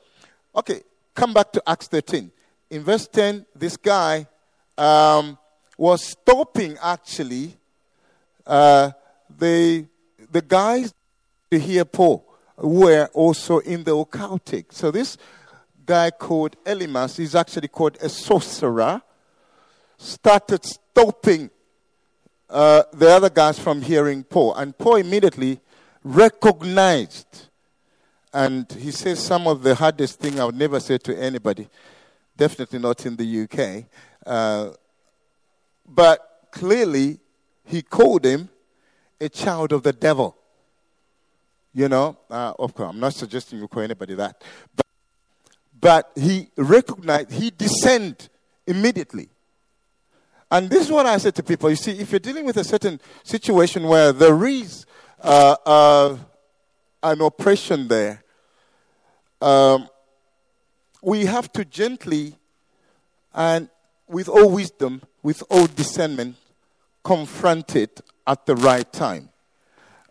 [0.54, 0.82] okay,
[1.14, 2.30] come back to Acts 13.
[2.70, 4.26] In verse 10, this guy
[4.76, 5.38] um,
[5.76, 7.56] was stopping actually
[8.46, 8.90] uh,
[9.38, 9.86] the,
[10.30, 10.92] the guys
[11.50, 12.24] to hear Paul
[12.56, 14.72] were also in the occultic.
[14.72, 15.16] So this
[15.88, 19.00] guy called Elymas he's actually called a sorcerer
[19.98, 21.50] started stopping
[22.48, 24.54] uh, the other guys from hearing Paul.
[24.54, 25.60] And Paul immediately
[26.02, 27.48] recognized,
[28.32, 31.68] and he says some of the hardest thing I would never say to anybody,
[32.36, 33.84] definitely not in the UK.
[34.24, 34.70] Uh,
[35.86, 37.18] but clearly,
[37.64, 38.48] he called him
[39.20, 40.36] a child of the devil.
[41.74, 44.42] You know, uh, of course, I'm not suggesting you call anybody that.
[44.74, 44.86] But,
[45.80, 48.28] but he recognized, he discerned
[48.66, 49.28] immediately
[50.50, 51.68] and this is what I said to people.
[51.68, 54.86] You see, if you're dealing with a certain situation where there is
[55.20, 56.16] uh, uh,
[57.02, 58.22] an oppression there,
[59.42, 59.88] um,
[61.02, 62.34] we have to gently
[63.34, 63.68] and
[64.08, 66.36] with all wisdom, with all discernment,
[67.04, 69.28] confront it at the right time.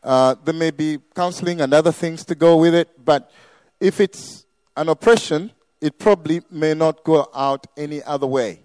[0.04, 3.32] Uh, there may be counseling and other things to go with it, but
[3.80, 4.46] if it's
[4.78, 5.52] an oppression,
[5.82, 8.60] it probably may not go out any other way.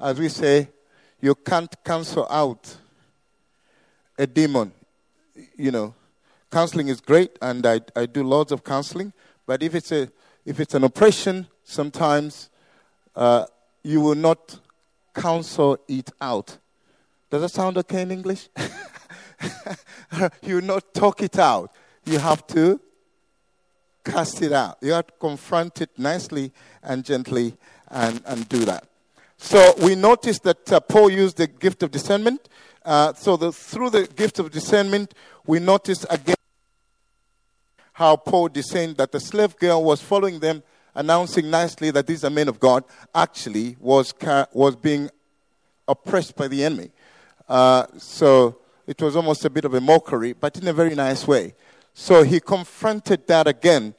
[0.00, 0.68] As we say,
[1.20, 2.76] you can't cancel out
[4.18, 4.72] a demon.
[5.56, 5.94] You know,
[6.50, 9.12] counseling is great, and I, I do lots of counseling.
[9.46, 10.10] But if it's a
[10.44, 12.50] if it's an oppression, sometimes
[13.16, 13.46] uh,
[13.82, 14.60] you will not
[15.14, 16.58] counsel it out.
[17.30, 18.48] Does that sound okay in English?
[20.42, 21.72] you will not talk it out.
[22.04, 22.80] You have to
[24.04, 24.78] cast it out.
[24.80, 26.52] You have to confront it nicely
[26.82, 27.56] and gently
[27.90, 28.86] and, and do that.
[29.36, 32.48] So we notice that uh, Paul used the gift of discernment.
[32.84, 35.14] Uh, so the, through the gift of discernment,
[35.46, 36.36] we notice again
[37.92, 40.62] how Paul discerned that the slave girl was following them,
[40.94, 42.84] announcing nicely that these are men of God,
[43.14, 44.12] actually was,
[44.52, 45.10] was being
[45.86, 46.90] oppressed by the enemy.
[47.48, 51.26] Uh, so it was almost a bit of a mockery, but in a very nice
[51.26, 51.54] way.
[51.94, 53.94] So he confronted that again.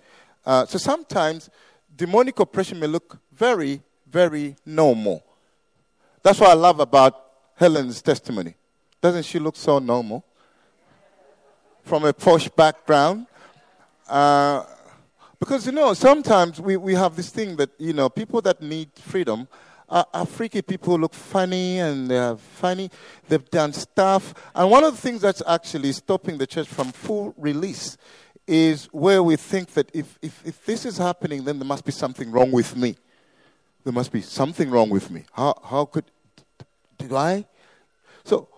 [0.46, 1.50] Uh, so sometimes
[1.96, 5.24] demonic oppression may look very, very normal.
[6.22, 7.22] That's what I love about
[7.56, 8.56] Helen's testimony.
[9.02, 10.26] Doesn't she look so normal?
[11.84, 13.28] From a posh background.
[14.08, 14.66] Uh,
[15.40, 18.90] because, you know, sometimes we, we have this thing that, you know, people that need
[18.96, 19.48] freedom
[19.90, 22.90] are freaky people look funny and they're funny.
[23.28, 24.34] They've done stuff.
[24.54, 27.98] And one of the things that's actually stopping the church from full release
[28.48, 31.92] is where we think that if, if, if this is happening, then there must be
[31.92, 32.96] something wrong with me.
[33.84, 35.24] There must be something wrong with me.
[35.34, 36.06] How, how could,
[36.98, 37.46] did I?
[38.24, 38.50] So,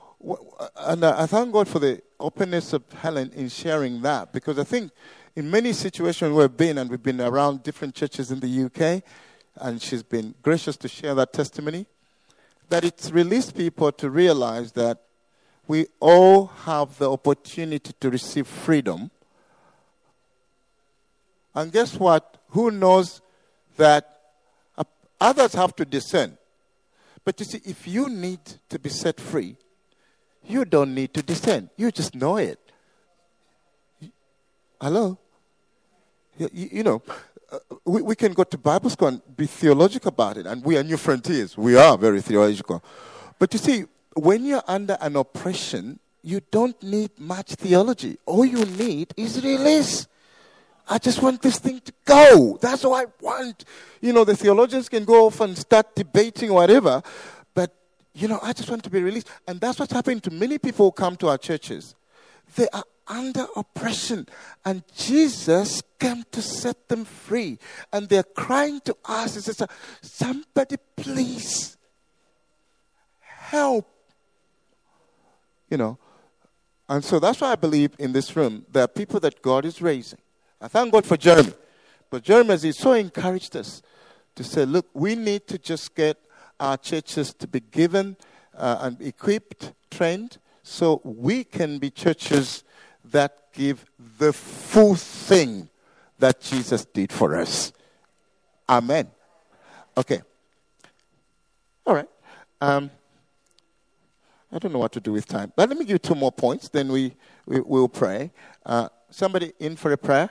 [0.78, 4.92] and I thank God for the openness of Helen in sharing that because I think
[5.36, 9.04] in many situations we've been, and we've been around different churches in the UK,
[9.62, 11.86] and she's been gracious to share that testimony,
[12.70, 15.02] that it's released people to realize that
[15.68, 19.12] we all have the opportunity to receive freedom.
[21.54, 22.38] And guess what?
[22.50, 23.22] Who knows
[23.78, 24.20] that
[25.20, 26.38] others have to discern?
[27.26, 28.40] But you see, if you need
[28.70, 29.58] to be set free,
[30.46, 31.70] you don't need to discern.
[31.76, 32.60] You just know it.
[34.80, 35.18] Hello?
[36.38, 37.02] You, you know,
[37.52, 40.46] uh, we, we can go to Bible school and be theological about it.
[40.46, 41.58] And we are Newfrontiers.
[41.58, 42.84] We are very theological.
[43.40, 43.86] But you see,
[44.16, 48.18] when you're under an oppression, you don't need much theology.
[48.26, 50.08] All you need is release.
[50.90, 52.58] I just want this thing to go.
[52.62, 53.66] That's all I want.
[54.02, 57.02] You know, the theologians can go off and start debating whatever,
[57.54, 57.74] but,
[58.14, 59.28] you know, I just want to be released.
[59.48, 61.94] And that's what's happening to many people who come to our churches.
[62.56, 64.28] They are under oppression.
[64.66, 67.60] And Jesus came to set them free.
[67.92, 69.62] And they're crying to us and says,
[70.02, 71.78] Somebody please
[73.20, 73.88] help.
[75.70, 75.98] You know.
[76.90, 79.82] And so that's why I believe in this room there are people that God is
[79.82, 80.20] raising.
[80.62, 81.54] I thank God for Jeremy.
[82.10, 83.82] But Jeremy has so encouraged us
[84.36, 86.18] to say, look, we need to just get
[86.60, 88.16] our churches to be given
[88.56, 92.64] uh, and equipped, trained, so we can be churches
[93.12, 93.86] that give
[94.18, 95.70] the full thing
[96.20, 97.72] that Jesus did for us.
[98.70, 99.10] Amen.
[99.96, 100.22] Okay.
[101.86, 102.10] All right.
[102.60, 102.92] Um,
[104.52, 106.70] I don't know what to do with time, but let me give two more points,
[106.70, 107.14] then we,
[107.46, 108.32] we will pray.
[108.66, 110.30] Uh, somebody in for a prayer?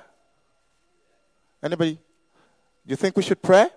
[1.62, 1.98] Anybody?
[2.86, 3.68] You think we should pray?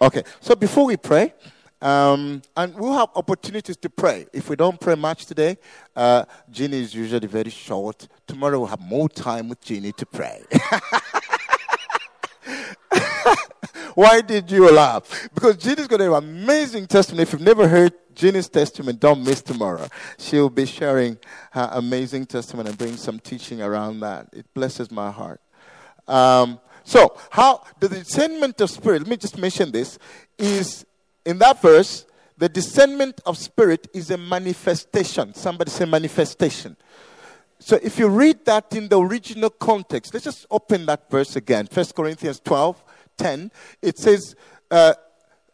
[0.00, 0.24] Okay.
[0.40, 1.34] So before we pray,
[1.82, 4.26] um, and we'll have opportunities to pray.
[4.32, 5.58] If we don't pray much today,
[5.96, 8.06] uh, Jeannie is usually very short.
[8.26, 10.44] Tomorrow we'll have more time with Jeannie to pray.
[13.94, 15.28] Why did you laugh?
[15.34, 17.24] Because Jeannie's going to have an amazing testimony.
[17.24, 19.88] If you've never heard Jeannie's testimony, don't miss tomorrow.
[20.18, 21.18] She'll be sharing
[21.50, 24.28] her amazing testimony and bring some teaching around that.
[24.32, 25.40] It blesses my heart.
[26.06, 29.98] Um, so, how the discernment of spirit, let me just mention this,
[30.38, 30.86] is
[31.24, 35.34] in that verse, the discernment of spirit is a manifestation.
[35.34, 36.76] Somebody say manifestation.
[37.58, 41.68] So if you read that in the original context, let's just open that verse again.
[41.72, 42.82] 1 Corinthians 12,
[43.16, 43.52] 10.
[43.80, 44.34] It says,
[44.70, 44.94] uh,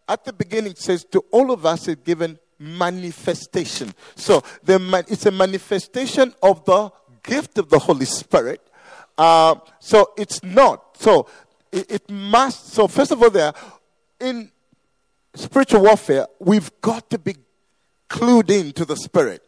[0.09, 3.93] at the beginning, it says, to all of us is given manifestation.
[4.17, 6.91] So it's a manifestation of the
[7.23, 8.67] gift of the Holy Spirit.
[9.19, 10.97] Uh, so it's not.
[10.97, 11.29] So
[11.71, 12.73] it, it must.
[12.73, 13.53] So first of all, there,
[14.19, 14.51] in
[15.39, 17.37] spiritual warfare, we've got to be
[18.09, 19.43] clued in to the Spirit.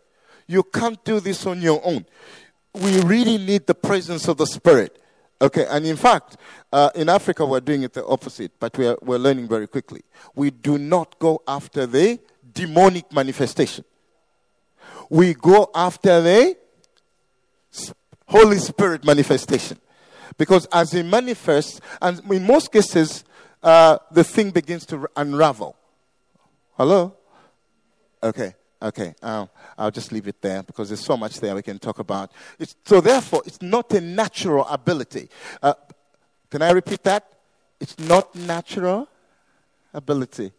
[0.46, 2.04] You can't do this on your own.
[2.74, 4.96] We really need the presence of the Spirit.
[5.42, 6.36] Okay, and in fact,
[6.72, 10.02] uh, in Africa, we're doing it the opposite, but we're, we're learning very quickly.
[10.34, 12.18] We do not go after the
[12.52, 13.84] demonic manifestation,
[15.08, 16.56] we go after the
[18.26, 19.78] Holy Spirit manifestation.
[20.38, 23.24] Because as it manifests, and in most cases,
[23.62, 25.76] uh, the thing begins to unravel.
[26.80, 27.14] Hello?
[28.22, 29.14] Okay, okay.
[29.20, 32.32] Um, I'll just leave it there because there's so much there we can talk about.
[32.58, 35.28] It's, so, therefore, it's not a natural ability.
[35.62, 35.74] Uh,
[36.48, 37.30] can I repeat that?
[37.78, 39.08] It's not natural
[39.92, 40.52] ability.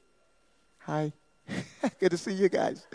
[0.81, 1.11] Hi.
[1.99, 2.85] Good to see you guys.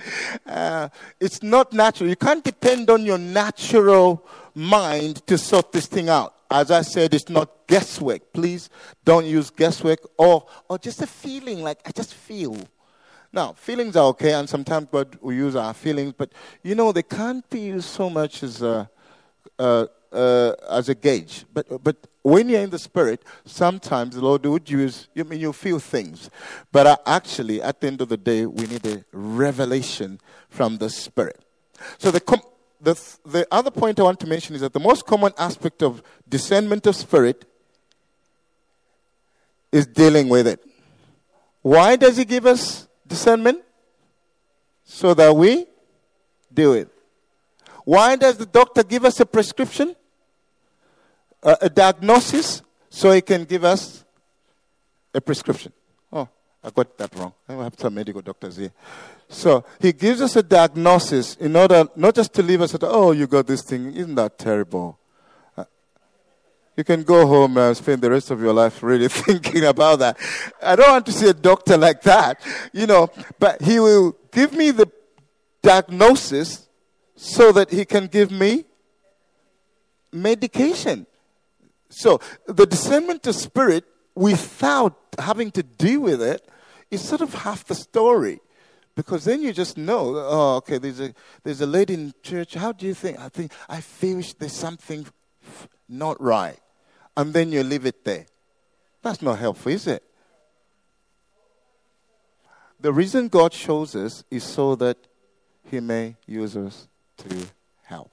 [0.47, 0.89] Uh,
[1.19, 2.09] it's not natural.
[2.09, 4.25] You can't depend on your natural
[4.55, 6.33] mind to sort this thing out.
[6.49, 8.33] As I said, it's not guesswork.
[8.33, 8.71] Please
[9.05, 12.57] don't use guesswork or, or just a feeling like I just feel.
[13.37, 16.33] Now, feelings are okay, and sometimes God will use our feelings, but
[16.63, 18.89] you know, they can't be used so much as a,
[19.59, 21.45] uh, uh, as a gauge.
[21.53, 25.39] But, but when you're in the Spirit, sometimes the Lord would use, you I mean,
[25.39, 26.31] you feel things.
[26.73, 30.19] But uh, actually, at the end of the day, we need a revelation
[30.49, 31.39] from the Spirit.
[31.99, 32.41] So the, com-
[32.81, 32.95] the,
[33.27, 36.87] the other point I want to mention is that the most common aspect of discernment
[36.87, 37.45] of spirit
[39.71, 40.65] is dealing with it.
[41.61, 43.63] Why does he give us discernment?
[44.85, 45.67] So that we
[46.53, 46.89] do it.
[47.85, 49.95] Why does the doctor give us a prescription?
[51.43, 52.63] A, a diagnosis?
[52.89, 54.05] So he can give us
[55.15, 55.73] a prescription.
[56.13, 56.29] Oh,
[56.63, 57.33] I got that wrong.
[57.49, 58.73] I have some medical doctors here.
[59.29, 63.13] So he gives us a diagnosis in order not just to leave us at, oh,
[63.13, 63.93] you got this thing.
[63.95, 64.99] Isn't that terrible?
[66.77, 70.19] You can go home and spend the rest of your life really thinking about that.
[70.63, 72.41] I don't want to see a doctor like that,
[72.73, 73.09] you know,
[73.39, 74.91] but he will give me the
[75.63, 76.69] diagnosis
[77.15, 78.67] so that he can give me
[80.13, 81.07] medication.
[81.89, 83.85] So the discernment of spirit
[84.15, 86.47] without having to deal with it
[86.91, 88.41] is sort of half the story.
[88.95, 92.55] Because then you just know, oh, okay, there's a, there's a lady in church.
[92.55, 93.19] How do you think?
[93.19, 95.07] I think, I feel there's something
[95.89, 96.59] not right.
[97.17, 98.27] And then you leave it there.
[99.03, 100.03] That's not helpful, is it?
[102.81, 104.99] The reason God shows us is so that
[105.71, 106.89] He may use us
[107.19, 107.47] to
[107.85, 108.11] help.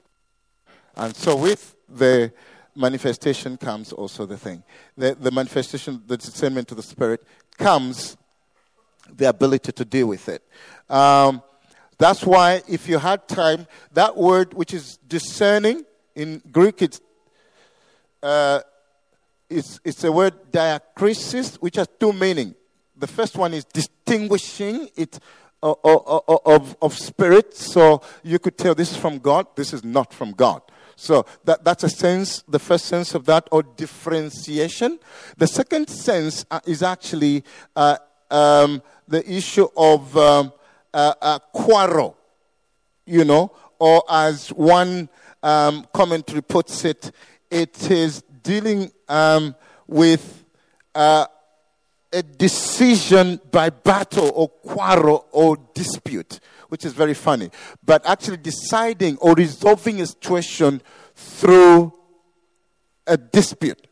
[0.96, 2.32] And so with the
[2.74, 4.62] manifestation comes also the thing.
[4.96, 7.22] The, the manifestation, the discernment of the Spirit
[7.58, 8.16] comes
[9.14, 10.42] the ability to deal with it.
[10.88, 11.42] Um,
[11.98, 17.00] that's why, if you had time, that word which is discerning in Greek, it's,
[18.22, 18.60] uh,
[19.54, 22.54] it's, a word diakrisis, which has two meanings.
[22.96, 25.18] The first one is distinguishing it
[25.62, 29.72] uh, uh, uh, of, of spirit, so you could tell this is from God, this
[29.72, 30.62] is not from God.
[30.96, 34.98] So that, that's a sense, the first sense of that, or differentiation.
[35.36, 37.44] The second sense is actually
[37.74, 40.52] um, the issue of um,
[41.52, 42.16] quarrel,
[43.06, 45.08] you know, or as one
[45.42, 47.10] um, commentary puts it,
[47.50, 49.56] it is dealing um,
[49.88, 50.44] with
[50.94, 51.26] uh,
[52.12, 56.38] a decision by battle or quarrel or dispute,
[56.68, 57.50] which is very funny.
[57.84, 60.80] But actually deciding or resolving a situation
[61.16, 61.92] through
[63.06, 63.88] a dispute.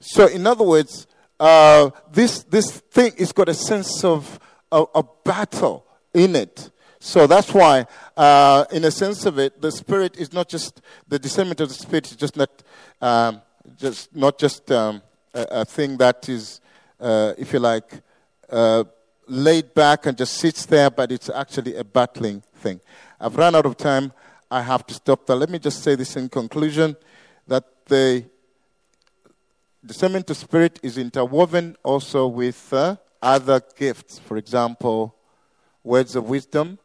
[0.00, 1.06] So, in other words,
[1.40, 4.38] uh, this, this thing has got a sense of
[4.70, 6.70] a battle in it.
[6.98, 7.86] So that's why,
[8.16, 11.74] uh, in a sense of it, the spirit is not just the discernment of the
[11.74, 12.50] spirit is just not
[13.00, 13.42] um,
[13.78, 15.02] just not just um,
[15.34, 16.60] a, a, thing that is,
[17.00, 18.00] uh, if you like,
[18.50, 18.84] uh,
[19.26, 22.80] laid back and just sits there, but it's actually a battling thing.
[23.20, 24.12] I've run out of time.
[24.50, 25.36] I have to stop there.
[25.36, 26.96] Let me just say this in conclusion:
[27.48, 28.24] that the
[29.84, 34.18] discernment of spirit is interwoven also with uh, other gifts.
[34.18, 35.16] For example,
[35.82, 36.78] words of wisdom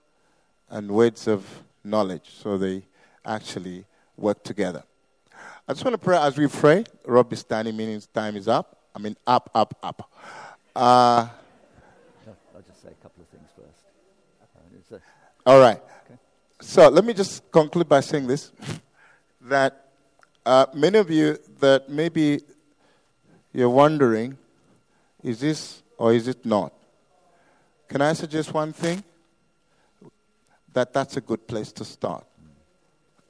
[0.70, 1.46] and words of
[1.84, 2.30] knowledge.
[2.30, 2.84] So they
[3.26, 3.86] actually
[4.18, 4.84] work together.
[5.68, 6.84] I just want to pray as we pray.
[7.06, 8.78] Rob is standing, meaning time is up.
[8.96, 10.12] I mean, up, up, up.
[10.76, 14.94] Uh, I'll just say a couple of things first.
[14.94, 15.80] Uh, all right.
[16.06, 16.20] Okay.
[16.60, 18.52] So let me just conclude by saying this
[19.42, 19.92] that
[20.46, 22.42] uh, many of you that maybe
[23.54, 24.38] you're wondering,
[25.24, 26.74] is this or is it not?
[27.88, 29.04] Can I suggest one thing?
[30.74, 32.26] That that's a good place to start.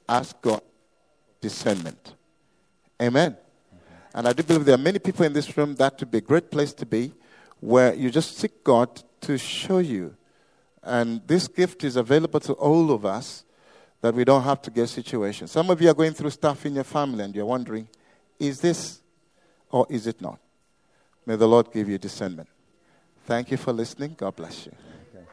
[0.08, 0.62] Ask God
[1.40, 2.14] discernment.
[3.02, 3.36] Amen.
[4.14, 6.20] And I do believe there are many people in this room that would be a
[6.20, 7.12] great place to be
[7.58, 10.14] where you just seek God to show you.
[10.84, 13.44] And this gift is available to all of us
[14.02, 15.50] that we don't have to get situations.
[15.50, 17.88] Some of you are going through stuff in your family and you're wondering,
[18.38, 19.00] is this
[19.70, 20.38] or is it not?
[21.26, 22.48] May the Lord give you discernment.
[23.24, 24.14] Thank you for listening.
[24.16, 24.72] God bless you.
[25.14, 25.24] Okay.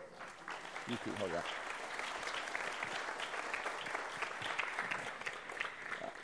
[0.88, 1.46] You hold that.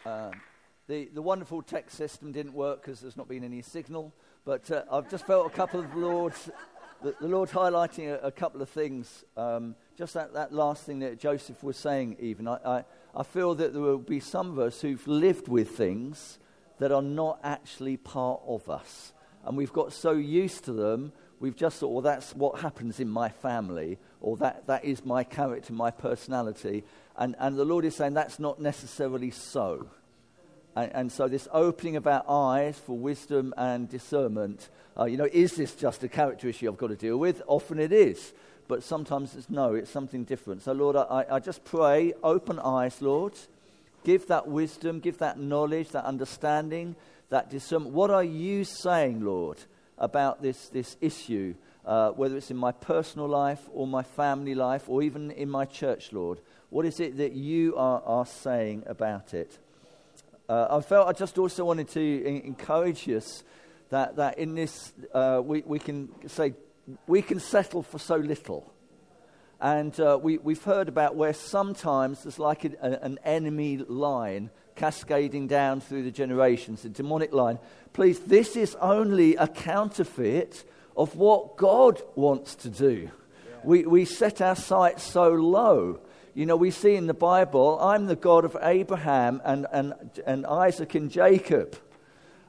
[0.06, 0.42] Uh, um,
[0.88, 4.14] the, the wonderful text system didn't work because there's not been any signal,
[4.44, 6.50] but uh, I've just felt a couple of Lord's,
[7.02, 9.24] the, the Lord highlighting a, a couple of things.
[9.36, 12.48] Um, just that, that last thing that Joseph was saying, even.
[12.48, 12.84] I, I,
[13.16, 16.38] I feel that there will be some of us who've lived with things
[16.80, 19.14] that are not actually part of us.
[19.46, 23.10] And we've got so used to them, we've just thought, well, that's what happens in
[23.10, 26.84] my family, or that, that is my character, my personality.
[27.16, 29.88] And, and the Lord is saying that's not necessarily so.
[30.76, 34.70] And, and, so, this opening of our eyes for wisdom and discernment,
[35.00, 37.42] uh, you know, is this just a character issue I've got to deal with?
[37.48, 38.34] Often it is.
[38.68, 40.64] But sometimes it's no, it's something different.
[40.64, 43.34] So, Lord, I, I just pray, open eyes, Lord.
[44.04, 46.96] Give that wisdom, give that knowledge, that understanding,
[47.30, 47.94] that discernment.
[47.94, 49.58] What are you saying, Lord,
[49.98, 54.90] about this, this issue, uh, whether it's in my personal life or my family life
[54.90, 56.40] or even in my church, Lord?
[56.70, 59.58] What is it that you are, are saying about it?
[60.48, 63.44] Uh, I felt I just also wanted to encourage us
[63.90, 66.54] that, that in this, uh, we, we can say,
[67.08, 68.72] we can settle for so little.
[69.60, 74.52] And uh, we, we've heard about where sometimes there's like a, a, an enemy line
[74.76, 77.58] cascading down through the generations, a demonic line.
[77.94, 80.64] Please, this is only a counterfeit
[80.96, 83.10] of what God wants to do.
[83.10, 83.56] Yeah.
[83.64, 86.02] We, we set our sights so low
[86.36, 89.94] you know, we see in the Bible, I'm the God of Abraham and, and,
[90.28, 91.78] and Isaac and Jacob.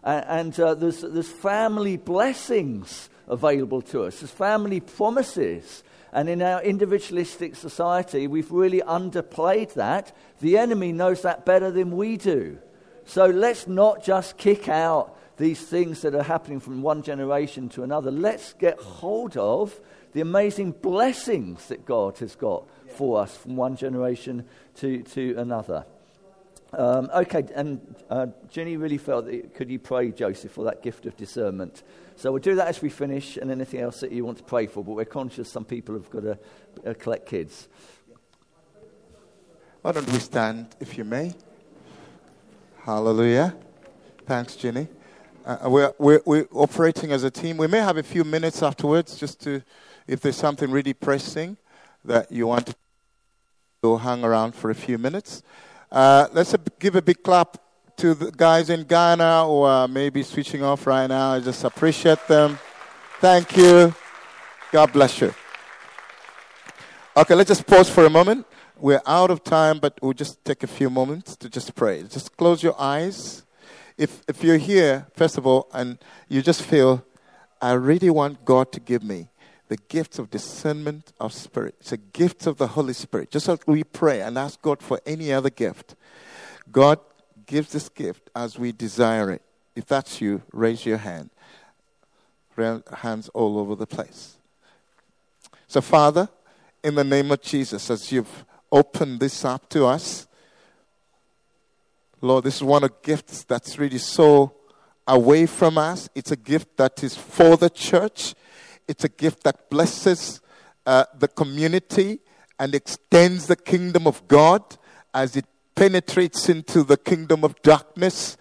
[0.03, 5.85] And, and uh, there's, there's family blessings available to us, there's family promises.
[6.13, 10.17] And in our individualistic society, we've really underplayed that.
[10.41, 12.59] The enemy knows that better than we do.
[13.05, 17.83] So let's not just kick out these things that are happening from one generation to
[17.83, 18.11] another.
[18.11, 19.79] Let's get hold of
[20.13, 24.45] the amazing blessings that God has got for us from one generation
[24.77, 25.85] to, to another.
[26.73, 31.17] Um, okay, and uh, really felt that could you pray, Joseph, for that gift of
[31.17, 31.83] discernment?
[32.17, 34.67] So we'll do that as we finish, and anything else that you want to pray
[34.67, 34.83] for.
[34.83, 36.39] But we're conscious some people have got to
[36.85, 37.69] uh, collect kids.
[39.83, 41.35] Why don't we stand, if you may?
[42.79, 43.55] Hallelujah.
[44.27, 44.89] Thanks, Jenny.
[45.45, 47.57] Uh, we're, we're, we're operating as a team.
[47.57, 49.63] We may have a few minutes afterwards just to,
[50.09, 51.57] if there's something really pressing
[52.05, 52.75] that you want to
[53.83, 55.43] hang around for a few minutes.
[55.93, 57.57] Uh, let's give a big clap
[57.97, 61.35] to the guys in Ghana or uh, maybe switching off right now.
[61.35, 62.59] I just appreciate them.
[63.21, 63.95] Thank you.
[64.73, 65.33] God bless you.
[67.17, 68.47] Okay, let's just pause for a moment.
[68.77, 72.03] We're out of time, but we'll just take a few moments to just pray.
[72.03, 73.45] Just close your eyes.
[73.97, 75.99] If, if you're here, first of all, and
[76.29, 77.05] you just feel,
[77.63, 79.29] I really want God to give me
[79.69, 81.75] the gift of discernment of spirit.
[81.81, 83.31] It's a gift of the Holy Spirit.
[83.31, 85.97] Just like we pray and ask God for any other gift,
[86.71, 87.01] God
[87.47, 89.43] gives this gift as we desire it.
[89.75, 91.31] If that's you, raise your hand.
[92.57, 94.37] Hands all over the place.
[95.67, 96.29] So, Father,
[96.83, 100.27] in the name of Jesus, as you've opened this up to us,
[102.21, 104.55] Lord, this is one of gifts that's really so
[105.07, 106.09] away from us.
[106.15, 108.35] It's a gift that is for the church
[108.89, 110.41] it's a gift that blesses
[110.87, 112.21] uh, the community
[112.59, 114.63] and extends the kingdom of God
[115.13, 118.37] as it penetrates into the kingdom of darkness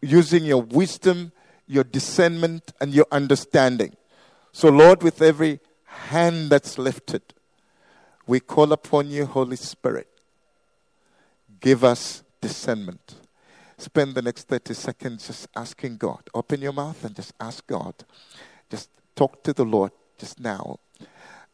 [0.00, 1.32] using your wisdom,
[1.66, 3.96] your discernment, and your understanding.
[4.52, 7.22] So, Lord, with every hand that's lifted,
[8.26, 10.08] we call upon you, Holy Spirit.
[11.60, 13.14] Give us discernment.
[13.78, 16.28] Spend the next 30 seconds just asking God.
[16.34, 17.94] Open your mouth and just ask God.
[18.70, 20.78] Just talk to the Lord just now.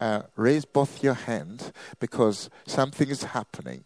[0.00, 3.84] Uh, raise both your hands because something is happening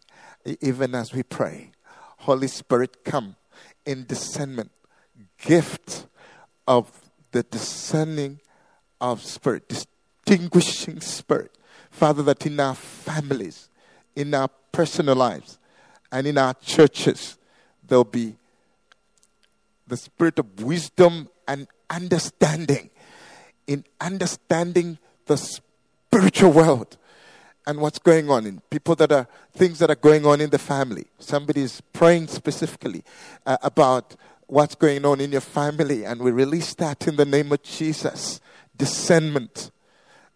[0.61, 1.71] even as we pray.
[2.19, 3.35] Holy Spirit, come
[3.85, 4.71] in discernment,
[5.37, 6.07] gift
[6.67, 6.91] of
[7.31, 8.39] the discerning
[9.01, 11.51] of spirit, distinguishing spirit.
[11.89, 13.69] Father, that in our families,
[14.15, 15.59] in our personal lives,
[16.11, 17.37] and in our churches,
[17.85, 18.35] there'll be
[19.87, 22.89] the spirit of wisdom and understanding
[23.67, 26.97] in understanding the spiritual world
[27.65, 30.59] and what's going on in people that are things that are going on in the
[30.59, 31.05] family.
[31.19, 33.03] Somebody is praying specifically
[33.45, 34.15] uh, about
[34.47, 38.41] what's going on in your family, and we release that in the name of Jesus.
[38.75, 39.71] Discernment,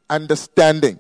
[0.10, 1.00] understanding.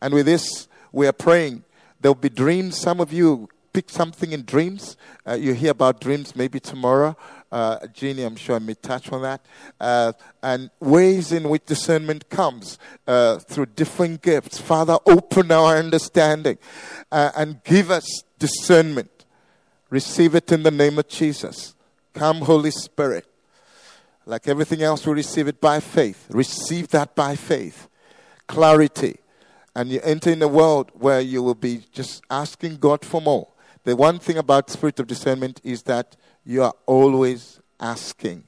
[0.00, 1.64] And with this, we are praying.
[2.00, 2.78] There'll be dreams.
[2.78, 4.96] Some of you pick something in dreams.
[5.26, 7.16] Uh, you hear about dreams maybe tomorrow
[7.54, 9.46] uh, Jeannie, I'm sure, I may touch on that.
[9.78, 10.12] Uh,
[10.42, 14.58] and ways in which discernment comes uh, through different gifts.
[14.58, 16.58] Father, open our understanding
[17.12, 19.24] uh, and give us discernment.
[19.88, 21.76] Receive it in the name of Jesus.
[22.12, 23.24] Come, Holy Spirit.
[24.26, 26.26] Like everything else, we receive it by faith.
[26.30, 27.88] Receive that by faith.
[28.48, 29.18] Clarity.
[29.76, 33.46] And you enter in a world where you will be just asking God for more.
[33.84, 38.44] The one thing about spirit of discernment is that you are always asking.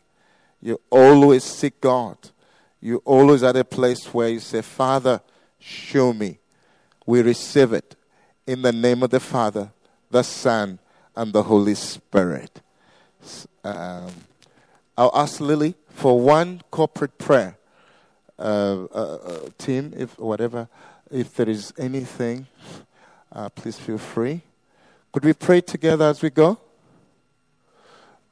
[0.61, 2.17] You always seek God.
[2.81, 5.21] You always at a place where you say, Father,
[5.59, 6.39] show me.
[7.07, 7.97] We receive it
[8.47, 9.73] in the name of the Father,
[10.11, 10.79] the Son,
[11.15, 12.61] and the Holy Spirit.
[13.65, 14.11] Um,
[14.97, 17.57] I'll ask Lily for one corporate prayer.
[18.39, 20.69] Uh, uh, uh, team, if whatever,
[21.11, 22.47] if there is anything,
[23.33, 24.43] uh, please feel free.
[25.11, 26.59] Could we pray together as we go?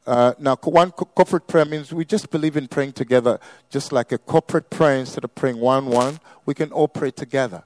[0.07, 3.39] Uh, now, one co- corporate prayer means we just believe in praying together,
[3.71, 4.99] just like a corporate prayer.
[4.99, 7.65] Instead of praying one one, we can all pray together.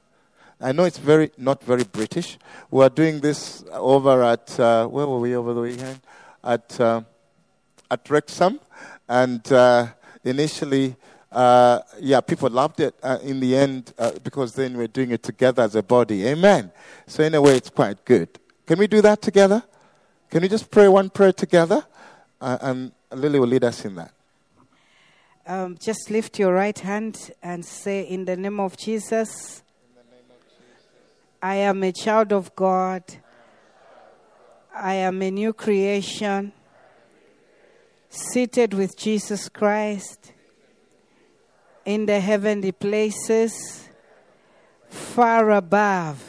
[0.61, 2.39] I know it's very not very British.
[2.71, 6.01] We are doing this over at uh, where were we over the weekend?
[6.45, 7.03] At uh,
[7.91, 8.61] at Wrexham,
[9.09, 9.87] and uh,
[10.23, 10.95] initially,
[11.33, 12.95] uh, yeah, people loved it.
[13.03, 13.93] Uh, in the end,
[14.23, 16.27] because then we're doing it together as a body.
[16.27, 16.71] Amen.
[17.09, 18.29] So in a way, it's quite good.
[18.65, 19.65] Can we do that together?
[20.31, 21.85] Can we just pray one prayer together?
[22.41, 24.13] Uh, and Lily will lead us in that.
[25.47, 29.63] Um, just lift your right hand and say, In the name of Jesus,
[31.43, 33.03] I am a child of God.
[34.75, 36.53] I am a new creation,
[38.11, 40.33] seated with Jesus Christ
[41.85, 43.89] in the heavenly places,
[44.89, 46.23] far above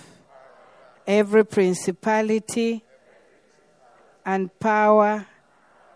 [1.06, 2.84] every principality
[4.26, 5.28] and power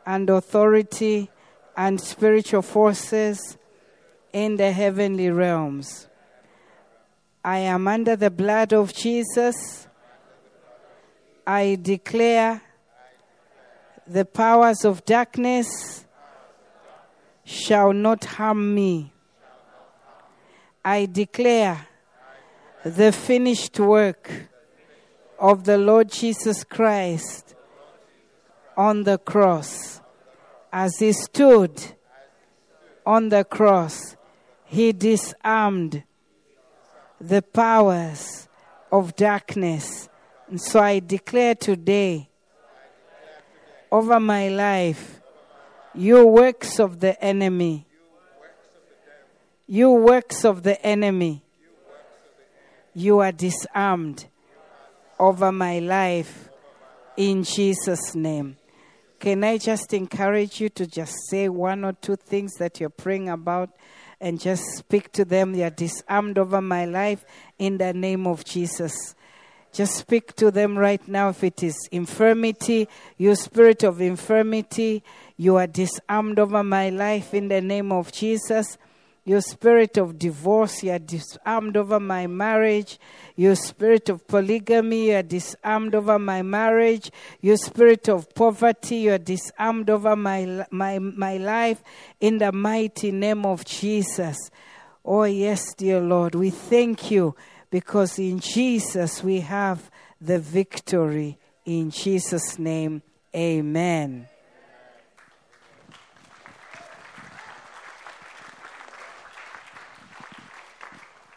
[0.05, 1.29] and authority
[1.75, 3.57] and spiritual forces
[4.31, 6.07] in the heavenly realms.
[7.43, 9.87] I am under the blood of Jesus.
[11.45, 12.61] I declare
[14.07, 16.05] the powers of darkness
[17.43, 19.11] shall not harm me.
[20.83, 21.87] I declare
[22.83, 24.29] the finished work
[25.39, 27.55] of the Lord Jesus Christ
[28.77, 30.01] on the cross.
[30.71, 31.81] As he stood
[33.05, 34.15] on the cross,
[34.65, 36.03] he disarmed
[37.21, 38.47] the powers
[38.91, 40.09] of darkness.
[40.47, 42.29] And so I declare today
[43.91, 45.21] over my life,
[45.93, 47.85] you works of the enemy,
[49.67, 51.43] you works of the enemy,
[52.95, 54.25] you are disarmed
[55.19, 56.49] over my life
[57.15, 58.57] in Jesus' name.
[59.23, 63.29] Can I just encourage you to just say one or two things that you're praying
[63.29, 63.69] about
[64.19, 65.53] and just speak to them?
[65.53, 67.23] They are disarmed over my life
[67.57, 69.15] in the name of Jesus.
[69.71, 71.29] Just speak to them right now.
[71.29, 75.03] If it is infirmity, your spirit of infirmity,
[75.37, 78.77] you are disarmed over my life in the name of Jesus.
[79.25, 82.99] Your spirit of divorce, you are disarmed over my marriage.
[83.37, 87.09] Your spirit of polygamy, you are disarmed over my marriage.
[87.39, 91.81] Your spirit of poverty, you are disarmed over my, my, my life
[92.19, 94.51] in the mighty name of Jesus.
[95.05, 97.33] Oh, yes, dear Lord, we thank you
[97.69, 99.89] because in Jesus we have
[100.19, 101.37] the victory.
[101.65, 103.01] In Jesus' name,
[103.33, 104.27] amen.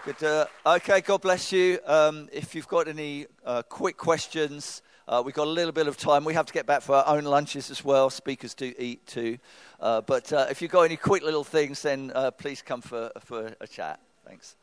[0.07, 0.23] Good.
[0.23, 1.81] Uh, okay, God bless you.
[1.85, 5.97] Um, if you've got any uh, quick questions, uh, we've got a little bit of
[5.97, 6.24] time.
[6.24, 8.09] We have to get back for our own lunches as well.
[8.09, 9.39] Speakers do eat too.
[9.81, 13.11] Uh, but uh, if you've got any quick little things, then uh, please come for,
[13.19, 13.99] for a chat.
[14.24, 14.55] Thanks.